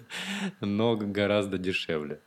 [0.60, 2.20] но гораздо дешевле.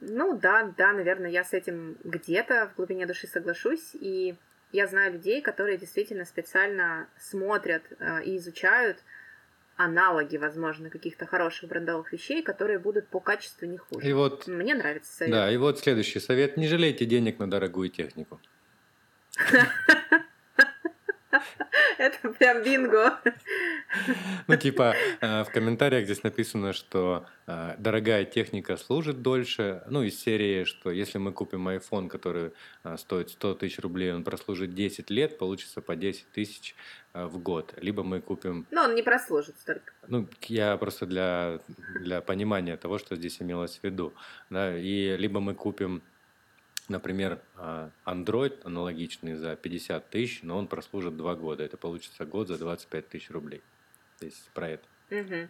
[0.00, 3.90] Ну да, да, наверное, я с этим где-то в глубине души соглашусь.
[3.94, 4.34] И
[4.72, 9.02] я знаю людей, которые действительно специально смотрят э, и изучают,
[9.84, 14.08] аналоги, возможно, каких-то хороших брендовых вещей, которые будут по качеству не хуже.
[14.08, 15.32] И вот, Мне нравится совет.
[15.32, 16.56] да, и вот следующий совет.
[16.56, 18.40] Не жалейте денег на дорогую технику.
[21.98, 23.18] Это прям бинго.
[24.46, 29.82] Ну, типа, э, в комментариях здесь написано, что э, дорогая техника служит дольше.
[29.88, 32.52] Ну, из серии, что если мы купим iPhone, который
[32.84, 36.74] э, стоит 100 тысяч рублей, он прослужит 10 лет, получится по 10 тысяч
[37.12, 37.74] в год.
[37.80, 38.66] Либо мы купим...
[38.70, 39.92] Но он не прослужит столько.
[40.06, 41.58] Ну, я просто для,
[42.00, 44.12] для понимания того, что здесь имелось в виду.
[44.48, 46.02] Да, и либо мы купим
[46.90, 51.64] например, а, Android аналогичный за 50 тысяч, но он прослужит 2 года.
[51.64, 53.62] Это получится год за 25 тысяч рублей.
[54.18, 54.84] То есть про это.
[55.10, 55.48] Угу.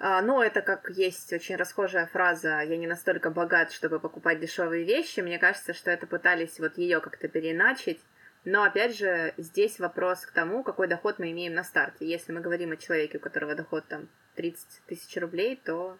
[0.00, 4.84] А, ну, это как есть очень расхожая фраза «я не настолько богат, чтобы покупать дешевые
[4.84, 5.20] вещи».
[5.20, 8.00] Мне кажется, что это пытались вот ее как-то переначить.
[8.44, 12.08] Но, опять же, здесь вопрос к тому, какой доход мы имеем на старте.
[12.08, 15.98] Если мы говорим о человеке, у которого доход там 30 тысяч рублей, то,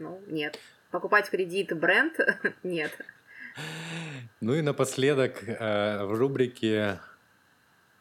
[0.00, 0.58] ну, нет.
[0.90, 2.18] Покупать кредит бренд–
[2.64, 2.90] нет.
[4.40, 7.00] Ну и напоследок э, в рубрике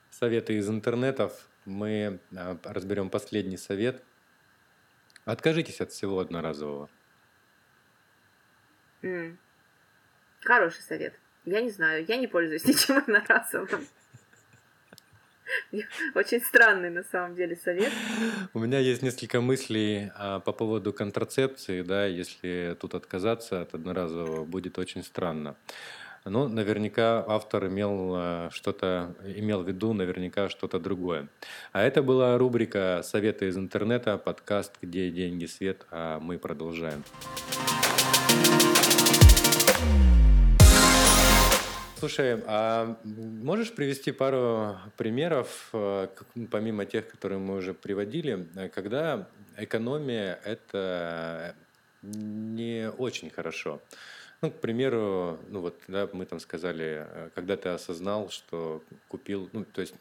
[0.09, 4.03] «Советы из интернетов» мы э, разберем последний совет.
[5.23, 6.89] Откажитесь от всего одноразового.
[10.41, 11.19] Хороший совет.
[11.45, 13.87] Я не знаю, я не пользуюсь ничем одноразовым.
[16.15, 17.91] Очень странный на самом деле совет.
[18.53, 24.45] У меня есть несколько мыслей а, по поводу контрацепции, да, если тут отказаться от одноразового,
[24.45, 25.55] будет очень странно.
[26.27, 31.27] Но наверняка автор имел а, что-то, имел в виду наверняка что-то другое.
[31.71, 37.03] А это была рубрика «Советы из интернета», подкаст «Где деньги, свет», а мы продолжаем.
[41.97, 46.09] Слушай, а можешь привести пару примеров, э,
[46.51, 51.55] помимо тех, которые мы уже приводили, э, когда экономия– это
[52.01, 53.81] не очень хорошо?
[54.41, 59.49] Ну, к примеру, ну вот, да, мы там сказали, э, когда ты осознал, что купил,
[59.53, 59.95] ну, то есть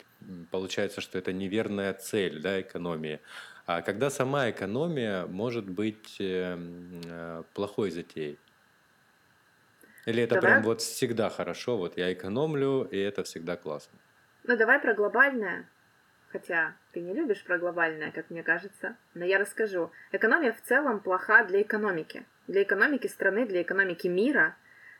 [0.51, 3.21] получается, что это неверная цель, да, экономии.
[3.67, 6.21] А когда сама экономия может быть
[7.55, 8.39] плохой затеей?
[10.07, 10.53] Или это давай...
[10.53, 13.99] прям вот всегда хорошо, вот я экономлю, и это всегда классно?
[14.45, 15.69] Ну, давай про глобальное.
[16.29, 19.93] Хотя ты не любишь про глобальное, как мне кажется, но я расскажу.
[20.11, 22.27] Экономия в целом плоха для экономики.
[22.49, 24.57] Для экономики страны, для экономики мира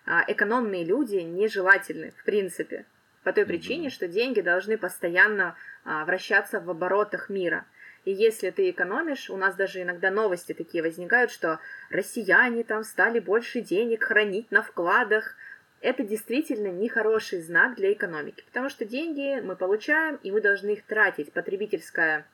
[0.07, 2.87] а, экономные люди нежелательны, в принципе.
[3.23, 7.65] По той причине, что деньги должны постоянно а, вращаться в оборотах мира.
[8.05, 11.59] И если ты экономишь, у нас даже иногда новости такие возникают, что
[11.91, 15.37] россияне там стали больше денег хранить на вкладах.
[15.81, 20.85] Это действительно нехороший знак для экономики, потому что деньги мы получаем, и мы должны их
[20.85, 21.33] тратить.
[21.33, 22.27] Потребительская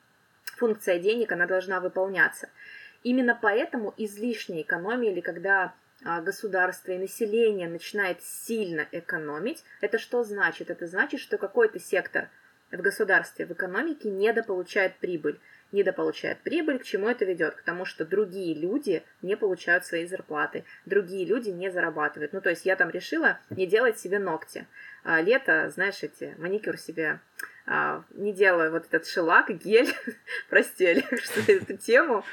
[0.57, 2.49] функция денег, она должна выполняться.
[3.03, 10.23] Именно поэтому излишняя экономия, или когда а, государство и население начинает сильно экономить, это что
[10.23, 10.69] значит?
[10.69, 12.29] Это значит, что какой-то сектор
[12.71, 15.39] в государстве, в экономике недополучает прибыль
[15.71, 17.55] недополучает прибыль, к чему это ведет?
[17.55, 22.33] К тому, что другие люди не получают свои зарплаты, другие люди не зарабатывают.
[22.33, 24.67] Ну, то есть я там решила не делать себе ногти.
[25.03, 27.19] А, лето, знаешь, эти, маникюр себе
[27.65, 29.93] а, не делаю вот этот шелак, гель,
[30.49, 32.23] прости, что эту тему.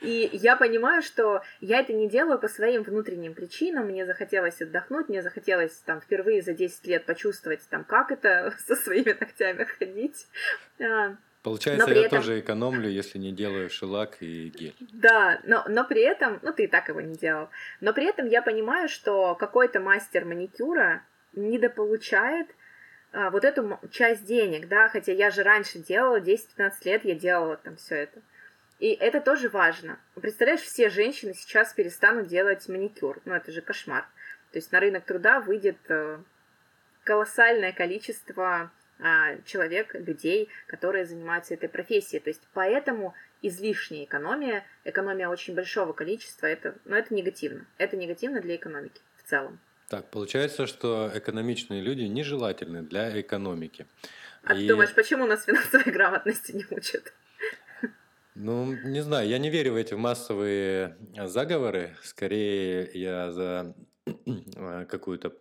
[0.00, 3.86] И я понимаю, что я это не делаю по своим внутренним причинам.
[3.86, 8.76] Мне захотелось отдохнуть, мне захотелось там впервые за 10 лет почувствовать, там, как это со
[8.76, 10.28] своими ногтями ходить.
[11.42, 12.18] Получается, я этом...
[12.18, 14.74] тоже экономлю, если не делаю шелак и гель.
[14.92, 17.48] Да, но, но при этом, ну ты и так его не делал,
[17.80, 22.48] но при этом я понимаю, что какой-то мастер маникюра недополучает
[23.12, 27.56] а, вот эту часть денег, да, хотя я же раньше делала, 10-15 лет я делала
[27.56, 28.20] там все это.
[28.78, 29.98] И это тоже важно.
[30.14, 33.20] Представляешь, все женщины сейчас перестанут делать маникюр.
[33.24, 34.02] Ну, это же кошмар.
[34.52, 36.18] То есть на рынок труда выйдет э,
[37.02, 38.70] колоссальное количество
[39.44, 42.20] человек, людей, которые занимаются этой профессией.
[42.20, 47.66] То есть поэтому излишняя экономия, экономия очень большого количества, это, но ну, это негативно.
[47.78, 49.60] Это негативно для экономики в целом.
[49.88, 53.86] Так, получается, что экономичные люди нежелательны для экономики.
[54.42, 54.62] А И...
[54.62, 57.12] ты думаешь, почему нас финансовой грамотности не учат?
[58.34, 61.96] Ну, не знаю, я не верю в эти массовые заговоры.
[62.02, 63.74] Скорее, я за
[64.88, 65.36] какую-то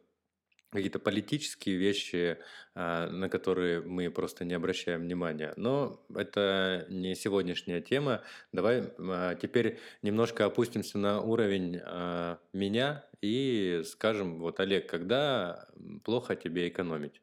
[0.72, 2.38] какие-то политические вещи,
[2.76, 5.54] а, на которые мы просто не обращаем внимания.
[5.56, 8.22] Но это не сегодняшняя тема.
[8.52, 15.68] Давай а, теперь немножко опустимся на уровень а, меня и скажем, вот, Олег, когда
[16.04, 17.22] плохо тебе экономить?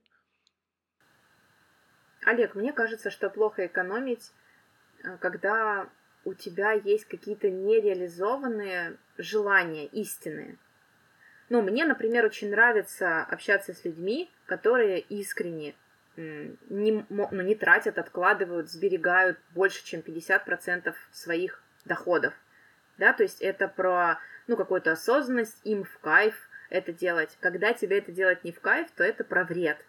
[2.25, 4.33] Олег, мне кажется, что плохо экономить
[5.21, 5.89] когда
[6.25, 10.59] у тебя есть какие-то нереализованные желания истинные.
[11.49, 15.75] Ну, мне, например, очень нравится общаться с людьми, которые искренне
[16.17, 22.35] не, ну, не тратят, откладывают, сберегают больше, чем 50% своих доходов.
[22.99, 27.37] Да, то есть это про ну, какую-то осознанность, им в кайф это делать.
[27.41, 29.85] Когда тебе это делать не в кайф, то это про вред.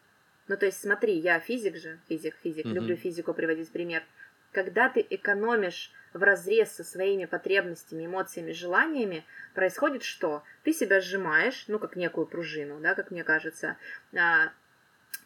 [0.48, 2.74] Ну, то есть смотри, я физик же, физик, физик, mm-hmm.
[2.74, 4.04] люблю физику приводить пример.
[4.52, 10.44] Когда ты экономишь в разрез со своими потребностями, эмоциями, желаниями, происходит что?
[10.64, 13.78] Ты себя сжимаешь, ну, как некую пружину, да, как мне кажется,
[14.18, 14.52] а,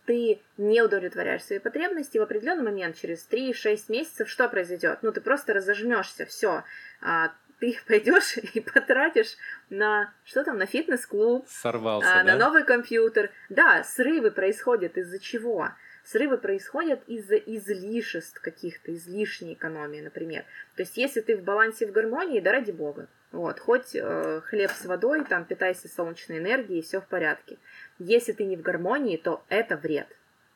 [0.06, 5.00] ты не удовлетворяешь свои потребности, в определенный момент, через 3-6 месяцев, что произойдет?
[5.04, 6.64] Ну, ты просто разожмешься, все.
[7.02, 9.38] А, ты пойдешь и потратишь
[9.70, 12.34] на что там, на фитнес-клуб, Сорвался, а, да?
[12.34, 13.30] на новый компьютер.
[13.50, 15.70] Да, срывы происходят из-за чего?
[16.12, 20.44] Срывы происходят из-за излишеств каких-то, излишней экономии, например.
[20.76, 23.08] То есть, если ты в балансе, в гармонии, да ради бога.
[23.32, 27.60] Вот, хоть э, хлеб с водой, там, питайся солнечной энергией, все в порядке.
[28.00, 30.08] Если ты не в гармонии, то это вред.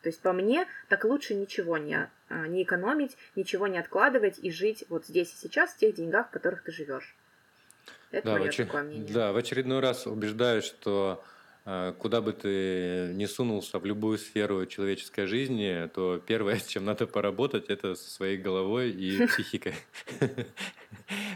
[0.01, 4.49] То есть по мне, так лучше ничего не, а, не экономить, ничего не откладывать и
[4.49, 7.15] жить вот здесь и сейчас в тех деньгах, в которых ты живешь.
[8.09, 8.65] Это да, мое очер...
[8.65, 9.13] такое мнение.
[9.13, 11.23] Да, в очередной раз убеждаю, что
[11.65, 17.07] куда бы ты ни сунулся в любую сферу человеческой жизни, то первое, с чем надо
[17.07, 19.75] поработать, это со своей головой и психикой.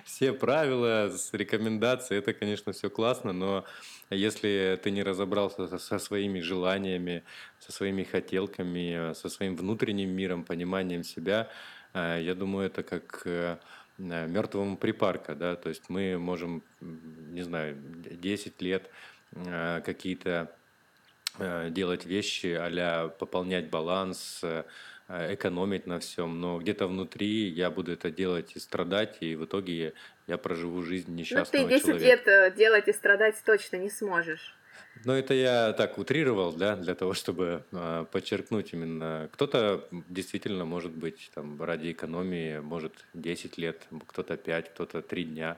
[0.03, 3.65] Все правила, рекомендации, это, конечно, все классно, но
[4.09, 7.23] если ты не разобрался со своими желаниями,
[7.59, 11.49] со своими хотелками, со своим внутренним миром, пониманием себя,
[11.93, 13.57] а, я думаю, это как э,
[13.97, 19.16] мертвому припарка, да, то есть мы можем, не знаю, 10 лет Э,
[19.83, 20.51] какие-то
[21.39, 24.63] э, делать вещи, а пополнять баланс, э,
[25.07, 29.93] экономить на всем, но где-то внутри я буду это делать и страдать, и в итоге
[30.27, 32.05] я проживу жизнь несчастного Ну, ты 10 человека.
[32.05, 34.57] лет делать и страдать точно не сможешь.
[35.05, 39.29] Но это я так утрировал, да, для того, чтобы э, подчеркнуть именно.
[39.31, 45.57] Кто-то действительно может быть там ради экономии, может 10 лет, кто-то 5, кто-то 3 дня.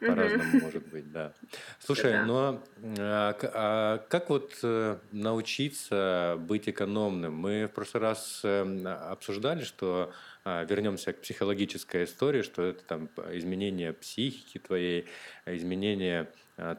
[0.00, 1.32] По-разному может быть, да.
[1.80, 2.62] Слушай, но
[2.98, 7.34] а, а как вот э, научиться быть экономным?
[7.34, 10.12] Мы в прошлый раз эм, обсуждали, что
[10.44, 15.06] а, вернемся к психологической истории, что это там изменение психики твоей,
[15.46, 16.28] изменение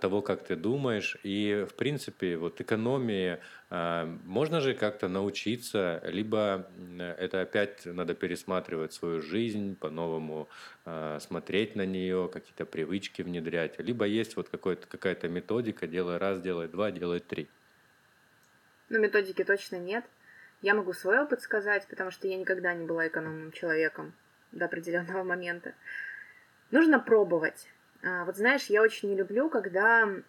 [0.01, 1.17] того, как ты думаешь.
[1.23, 3.39] И, в принципе, вот экономии а,
[3.69, 6.67] можно же как-то научиться, либо
[6.97, 10.49] это опять надо пересматривать свою жизнь, по-новому
[10.85, 16.67] а, смотреть на нее, какие-то привычки внедрять, либо есть вот какая-то методика, делай раз, делай
[16.67, 17.47] два, делай три.
[18.89, 20.03] Ну, методики точно нет.
[20.61, 24.13] Я могу свой опыт сказать, потому что я никогда не была экономным человеком
[24.51, 25.73] до определенного момента.
[26.71, 27.67] Нужно пробовать.
[28.03, 30.23] А, вот знаешь, я очень не люблю, когда а,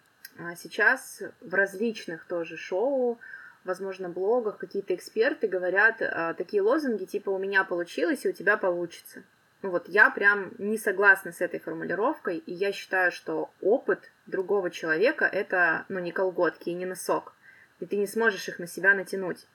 [0.56, 3.18] сейчас в различных тоже шоу,
[3.64, 8.56] возможно, блогах какие-то эксперты говорят а, такие лозунги типа «у меня получилось, и у тебя
[8.56, 9.22] получится».
[9.62, 14.70] Ну вот я прям не согласна с этой формулировкой, и я считаю, что опыт другого
[14.70, 17.34] человека— это, ну, не колготки и не носок,
[17.78, 19.46] и ты не сможешь их на себя натянуть.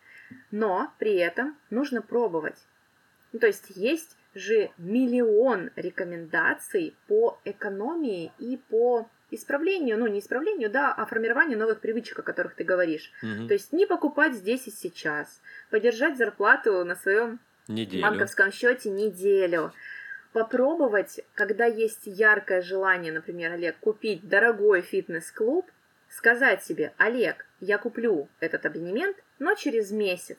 [0.51, 2.57] Но при этом нужно пробовать.
[3.33, 10.69] Ну, то есть есть же миллион рекомендаций по экономии и по исправлению, ну не исправлению,
[10.69, 13.11] да, а формированию новых привычек, о которых ты говоришь.
[13.21, 13.47] Угу.
[13.47, 18.03] То есть не покупать здесь и сейчас, подержать зарплату на своем неделю.
[18.03, 19.73] банковском счете неделю,
[20.33, 25.69] попробовать, когда есть яркое желание, например, Олег, купить дорогой фитнес-клуб,
[26.09, 30.37] сказать себе, Олег, я куплю этот абонемент, но через месяц.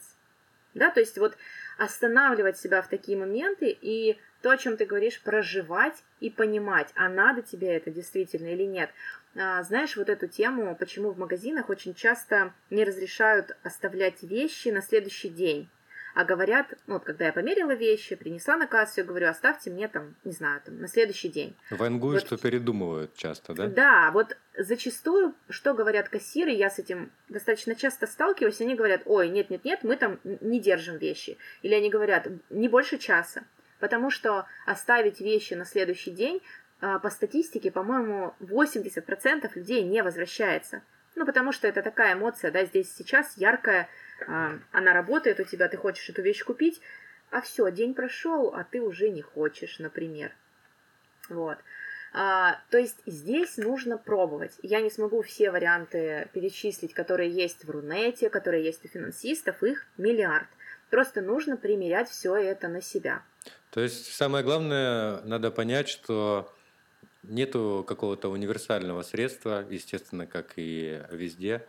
[0.74, 1.36] Да, то есть вот
[1.78, 7.08] останавливать себя в такие моменты и то, о чем ты говоришь, проживать и понимать, а
[7.08, 8.90] надо тебе это действительно или нет.
[9.36, 14.82] А, знаешь, вот эту тему, почему в магазинах очень часто не разрешают оставлять вещи на
[14.82, 15.68] следующий день
[16.16, 19.86] а говорят, ну, вот когда я померила вещи, принесла на кассу, я говорю, оставьте мне
[19.86, 21.54] там, не знаю, там, на следующий день.
[21.68, 23.66] Вангую, вот, что передумывают часто, да?
[23.66, 29.28] Да, вот зачастую, что говорят кассиры, я с этим достаточно часто сталкиваюсь, они говорят, ой,
[29.28, 31.36] нет-нет-нет, мы там не держим вещи.
[31.60, 33.44] Или они говорят, не больше часа.
[33.78, 36.42] Потому что оставить вещи на следующий день,
[36.80, 40.82] а, по статистике, по-моему, 80% людей не возвращается.
[41.14, 43.88] Ну, потому что это такая эмоция, да, здесь сейчас яркая,
[44.26, 46.80] а, она работает у тебя, ты хочешь эту вещь купить,
[47.30, 50.32] а все, день прошел, а ты уже не хочешь, например.
[51.28, 51.58] Вот.
[52.12, 54.58] А, то есть здесь нужно пробовать.
[54.62, 59.86] Я не смогу все варианты перечислить, которые есть в Рунете, которые есть у финансистов, их
[59.96, 60.48] миллиард.
[60.90, 63.22] Просто нужно примерять все это на себя.
[63.76, 66.50] То есть самое главное, надо понять, что
[67.22, 71.66] нету какого-то универсального средства, естественно, как и везде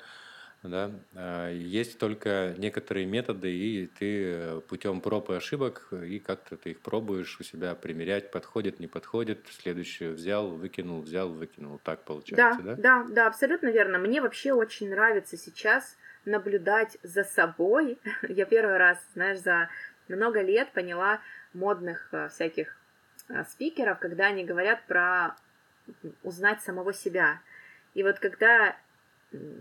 [0.63, 6.71] да, а, есть только некоторые методы, и ты путем проб и ошибок, и как-то ты
[6.71, 12.61] их пробуешь у себя примерять, подходит, не подходит, следующее взял, выкинул, взял, выкинул, так получается,
[12.61, 12.75] да?
[12.75, 13.97] Да, да, да, абсолютно верно.
[13.97, 17.99] Мне вообще очень нравится сейчас наблюдать за собой.
[18.29, 19.67] Я первый раз, знаешь, за
[20.07, 21.19] много лет поняла
[21.53, 22.77] модных а, всяких
[23.29, 25.35] а, спикеров, когда они говорят про
[26.23, 27.41] узнать самого себя.
[27.93, 28.75] И вот когда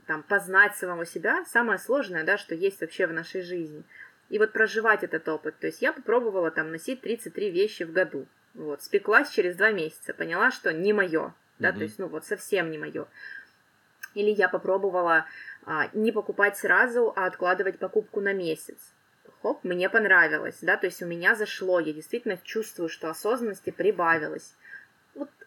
[0.07, 3.83] там, познать самого себя, самое сложное, да, что есть вообще в нашей жизни.
[4.29, 5.59] И вот проживать этот опыт.
[5.59, 8.27] То есть я попробовала там носить 33 вещи в году.
[8.55, 12.25] Вот, спеклась через два месяца, поняла, что не мое, да, mm то есть, ну вот
[12.25, 13.07] совсем не мое.
[14.15, 15.27] Или я попробовала
[15.67, 18.95] а, не покупать сразу, а откладывать покупку на месяц.
[19.47, 24.57] Хоп, мне понравилось, да, то есть у меня зашло, я действительно чувствую, что осознанности прибавилось.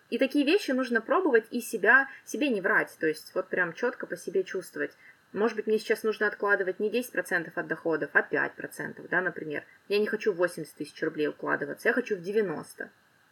[0.10, 4.08] И такие вещи нужно пробовать и себя, себе не врать, то есть вот прям четко
[4.08, 4.92] по себе чувствовать.
[5.34, 9.66] Может быть, мне сейчас нужно откладывать не 10% от доходов, а 5%, да, например.
[9.90, 12.90] Я не хочу 80 тысяч рублей укладываться, я хочу в 90.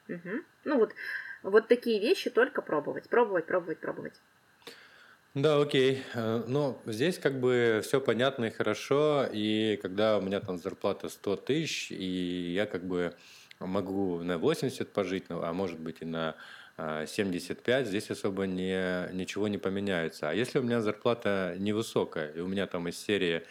[0.09, 0.20] Угу.
[0.65, 0.93] Ну вот,
[1.43, 4.20] вот такие вещи только пробовать, пробовать, пробовать, пробовать.
[5.38, 6.02] Да, окей.
[6.16, 9.28] Э, ну, здесь как бы все понятно и хорошо.
[9.32, 13.14] И когда у меня там зарплата 100 тысяч, и я как бы
[13.60, 16.36] могу на 80 пожить, ну, а может быть и на
[16.78, 20.28] 75, а, здесь особо не, ничего не поменяется.
[20.28, 23.44] А если у меня зарплата невысокая, и у меня там из серии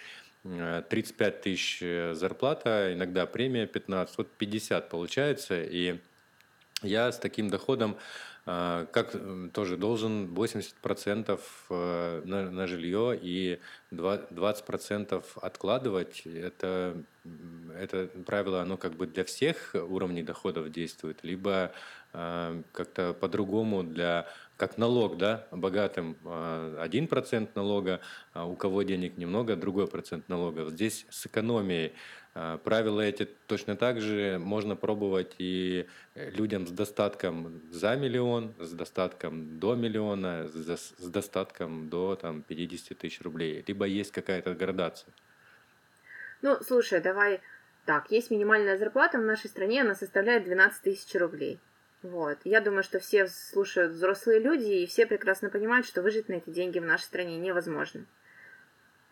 [0.42, 6.00] 35 тысяч э, зарплата, иногда премия 15, вот 50 получается, и
[6.82, 7.96] я с таким доходом
[8.46, 9.16] как
[9.52, 13.58] тоже должен 80% э, на, на жилье и
[13.90, 16.22] 20% откладывать.
[16.26, 16.96] Это,
[17.76, 21.72] это правило, оно как бы для всех уровней доходов действует, либо
[22.12, 28.00] а, как-то по-другому для как налог, да, богатым а, один процент налога,
[28.32, 30.68] а у кого денег немного, другой процент налога.
[30.70, 31.92] Здесь с экономией
[32.64, 39.58] правила эти точно так же можно пробовать и людям с достатком за миллион, с достатком
[39.58, 43.64] до миллиона, с достатком до там, 50 тысяч рублей.
[43.66, 45.14] Либо есть какая-то градация.
[46.42, 47.40] Ну, слушай, давай
[47.86, 51.58] так, есть минимальная зарплата в нашей стране, она составляет 12 тысяч рублей.
[52.02, 52.38] Вот.
[52.44, 56.50] Я думаю, что все слушают взрослые люди, и все прекрасно понимают, что выжить на эти
[56.50, 58.06] деньги в нашей стране невозможно.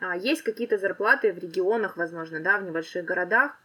[0.00, 3.56] А, есть какие-то зарплаты в регионах, возможно, да, в небольших городах.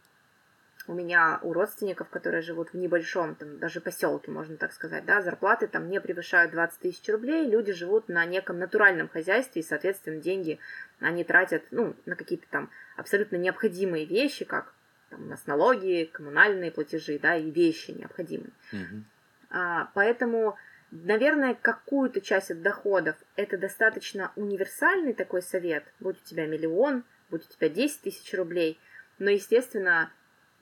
[0.86, 5.20] У меня у родственников, которые живут в небольшом, там, даже поселке, можно так сказать, да,
[5.20, 10.20] зарплаты там не превышают 20 тысяч рублей, люди живут на неком натуральном хозяйстве, и, соответственно,
[10.20, 10.58] деньги
[10.98, 14.74] они тратят, ну, на какие-то там абсолютно необходимые вещи, как
[15.10, 18.52] там, у нас налоги, коммунальные платежи, да, и вещи необходимые.
[18.72, 19.04] Угу.
[19.50, 20.56] А, поэтому,
[20.90, 25.84] наверное, какую-то часть от доходов это достаточно универсальный такой совет.
[25.98, 28.78] Будь у тебя миллион, будь у тебя 10 тысяч рублей.
[29.18, 30.10] Но, естественно,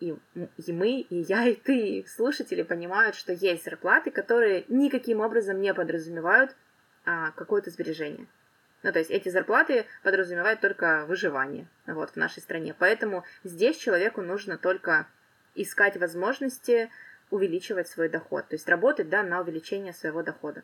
[0.01, 5.21] и, и мы, и я, и ты, и слушатели понимают, что есть зарплаты, которые никаким
[5.21, 6.57] образом не подразумевают
[7.05, 8.27] а, какое-то сбережение.
[8.83, 12.75] Ну, то есть эти зарплаты подразумевают только выживание вот, в нашей стране.
[12.79, 15.07] Поэтому здесь человеку нужно только
[15.55, 16.91] искать возможности
[17.31, 20.63] увеличивать свой доход, то есть работать да, на увеличение своего дохода.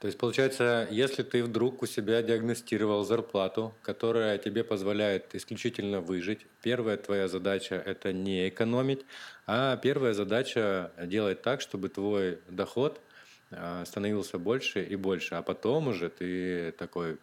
[0.00, 6.46] То есть, получается, если ты вдруг у себя диагностировал зарплату, которая тебе позволяет исключительно выжить,
[6.62, 9.04] первая твоя задача– это не экономить,
[9.46, 13.00] а первая задача– делать так, чтобы твой доход
[13.50, 17.18] а, становился больше и больше, а потом уже ты такой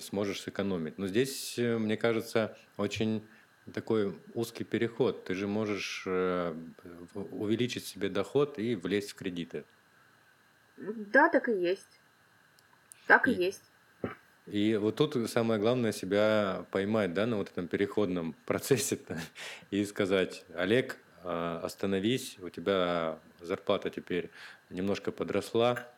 [0.00, 0.98] сможешь сэкономить.
[0.98, 3.26] Но здесь, э, мне кажется, очень
[3.72, 5.24] такой узкий переход.
[5.24, 6.54] Ты же можешь э,
[7.14, 9.64] увеличить себе доход и влезть в кредиты.
[10.76, 12.00] Да, так и есть.
[13.06, 13.70] Так и, и есть.
[14.46, 18.98] И вот тут самое главное себя поймать, да, на вот этом переходном процессе
[19.70, 24.30] и сказать, Олег, остановись, у тебя зарплата теперь
[24.68, 25.88] немножко подросла,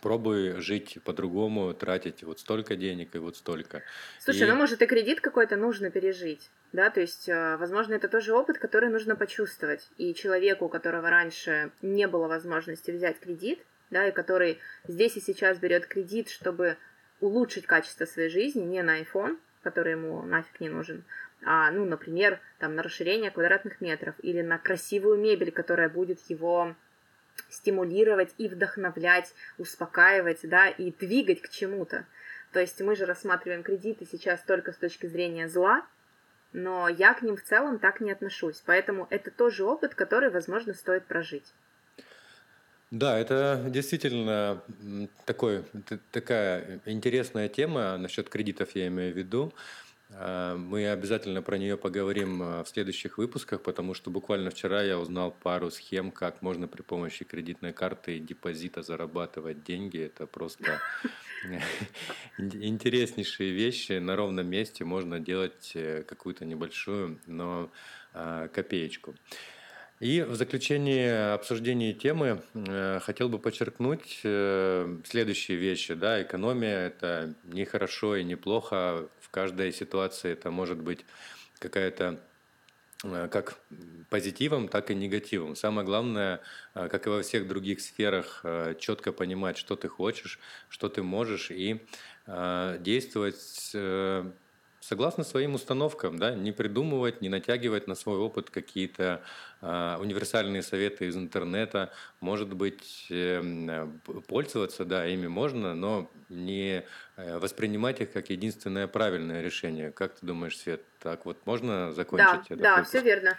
[0.00, 3.82] пробуй жить по-другому, тратить вот столько денег и вот столько.
[4.18, 4.50] Слушай, и...
[4.50, 8.58] ну может и кредит какой-то нужно пережить, да, то есть, э, возможно, это тоже опыт,
[8.58, 9.88] который нужно почувствовать.
[9.98, 15.20] И человеку, у которого раньше не было возможности взять кредит, да, и который здесь и
[15.20, 16.76] сейчас берет кредит, чтобы
[17.20, 21.04] улучшить качество своей жизни, не на iPhone, который ему нафиг не нужен,
[21.44, 26.74] а, ну, например, там на расширение квадратных метров или на красивую мебель, которая будет его
[27.50, 32.06] стимулировать и вдохновлять, успокаивать, да, и двигать к чему-то.
[32.52, 35.86] То есть мы же рассматриваем кредиты сейчас только с точки зрения зла,
[36.52, 38.62] но я к ним в целом так не отношусь.
[38.66, 41.54] Поэтому это тоже опыт, который, возможно, стоит прожить.
[42.90, 44.62] Да, это действительно
[45.24, 45.64] такой,
[46.10, 49.54] такая интересная тема насчет кредитов, я имею в виду.
[50.14, 54.98] А, мы обязательно про нее поговорим а, в следующих выпусках, потому что буквально вчера я
[54.98, 59.98] узнал пару схем, как можно при помощи кредитной карты и депозита зарабатывать деньги.
[59.98, 60.80] Это просто
[62.38, 63.98] интереснейшие вещи.
[63.98, 67.70] На ровном месте можно делать э, какую-то небольшую, но
[68.12, 69.14] копеечку.
[70.02, 75.94] И в заключение обсуждения темы э, хотел бы подчеркнуть э, следующие вещи.
[75.94, 79.06] Да, экономия– это не хорошо и не плохо.
[79.20, 81.06] В каждой ситуации это может быть
[81.60, 82.18] какая-то
[83.04, 83.60] э, как
[84.10, 85.54] позитивом, так и негативом.
[85.54, 86.40] Самое главное,
[86.74, 88.44] как и во всех других сферах,
[88.80, 91.80] четко понимать, что ты хочешь, что ты можешь, и
[92.26, 93.76] действовать
[94.82, 99.22] согласно своим установкам, да, не придумывать, не натягивать на свой опыт какие-то
[99.60, 103.86] э, универсальные советы из интернета, может быть, э,
[104.26, 106.84] пользоваться, да, ими можно, но не
[107.16, 109.92] э, воспринимать их как единственное правильное решение.
[109.92, 112.26] Как ты думаешь, Свет, так вот можно закончить?
[112.26, 112.90] Да, этот да, выпуск?
[112.90, 113.38] все верно.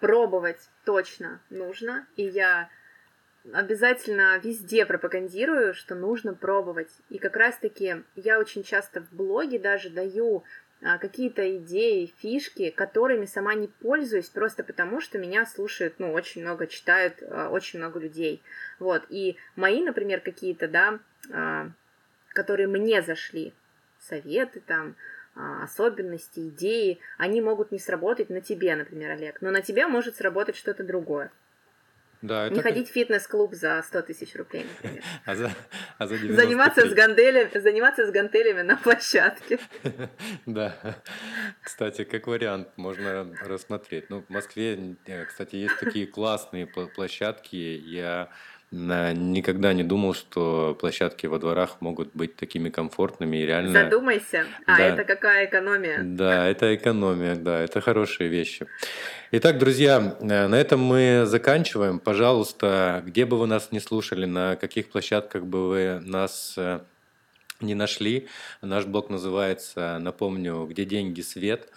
[0.00, 2.70] Пробовать точно нужно, и я
[3.52, 6.90] обязательно везде пропагандирую, что нужно пробовать.
[7.10, 10.44] И как раз-таки я очень часто в блоге даже даю
[10.80, 16.66] какие-то идеи, фишки, которыми сама не пользуюсь, просто потому что меня слушают, ну, очень много
[16.66, 18.42] читают, а, очень много людей.
[18.78, 21.00] Вот, и мои, например, какие-то, да,
[21.32, 21.70] а,
[22.28, 23.52] которые мне зашли,
[24.00, 24.94] советы там,
[25.34, 30.56] особенности, идеи, они могут не сработать на тебе, например, Олег, но на тебя может сработать
[30.56, 31.30] что-то другое.
[32.20, 35.04] Да, не ходить в фитнес-клуб за 100 тысяч рублей, например.
[35.24, 35.52] А за,
[35.98, 39.58] а за заниматься, с гантелями, заниматься с гантелями на площадке.
[40.46, 40.74] Да.
[41.62, 44.10] Кстати, как вариант можно рассмотреть.
[44.10, 47.56] Ну, в Москве, э, кстати, есть такие классные площадки.
[47.56, 48.30] Я
[48.70, 53.84] никогда не думал, что площадки во дворах могут быть такими комфортными и реально...
[53.84, 54.46] Задумайся.
[54.66, 54.84] А, да.
[54.84, 56.00] это какая экономия?
[56.02, 58.66] Да, это экономия, да, это хорошие вещи.
[59.30, 61.98] Итак, друзья, э, на этом мы заканчиваем.
[61.98, 66.80] Пожалуйста, где бы вы нас не слушали, на каких площадках бы вы нас э,
[67.60, 68.28] не нашли,
[68.62, 71.70] наш блог называется, напомню, «Где деньги, свет».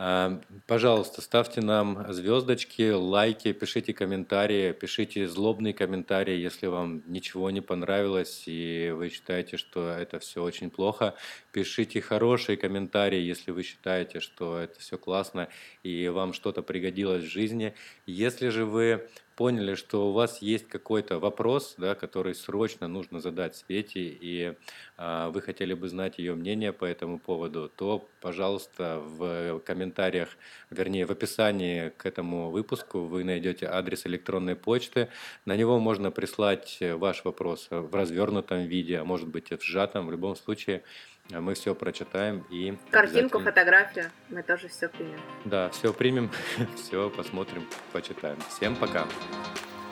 [0.00, 7.60] А, пожалуйста, ставьте нам звездочки, лайки, пишите комментарии, пишите злобные комментарии, если вам ничего не
[7.60, 11.14] понравилось и вы считаете, что это все очень плохо.
[11.50, 15.48] Пишите хорошие комментарии, если вы считаете, что это все классно
[15.82, 17.74] и вам что-то пригодилось в жизни.
[18.06, 23.54] Если же вы поняли, что у вас есть какой-то вопрос, да, который срочно нужно задать
[23.54, 24.54] Свете, и
[24.96, 30.36] а, вы хотели бы знать ее мнение по этому поводу, то, пожалуйста, в комментариях,
[30.70, 35.08] вернее, в описании к этому выпуску вы найдете адрес электронной почты.
[35.44, 40.08] На него можно прислать ваш вопрос в развернутом виде, а может быть и в сжатом.
[40.08, 40.82] В любом случае,
[41.30, 42.76] мы все прочитаем и...
[42.90, 45.20] Картинку, фотографию, мы тоже все примем.
[45.44, 46.30] Да, все примем,
[46.76, 48.38] все посмотрим, почитаем.
[48.48, 49.06] Всем пока.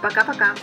[0.03, 0.55] Пока-пока.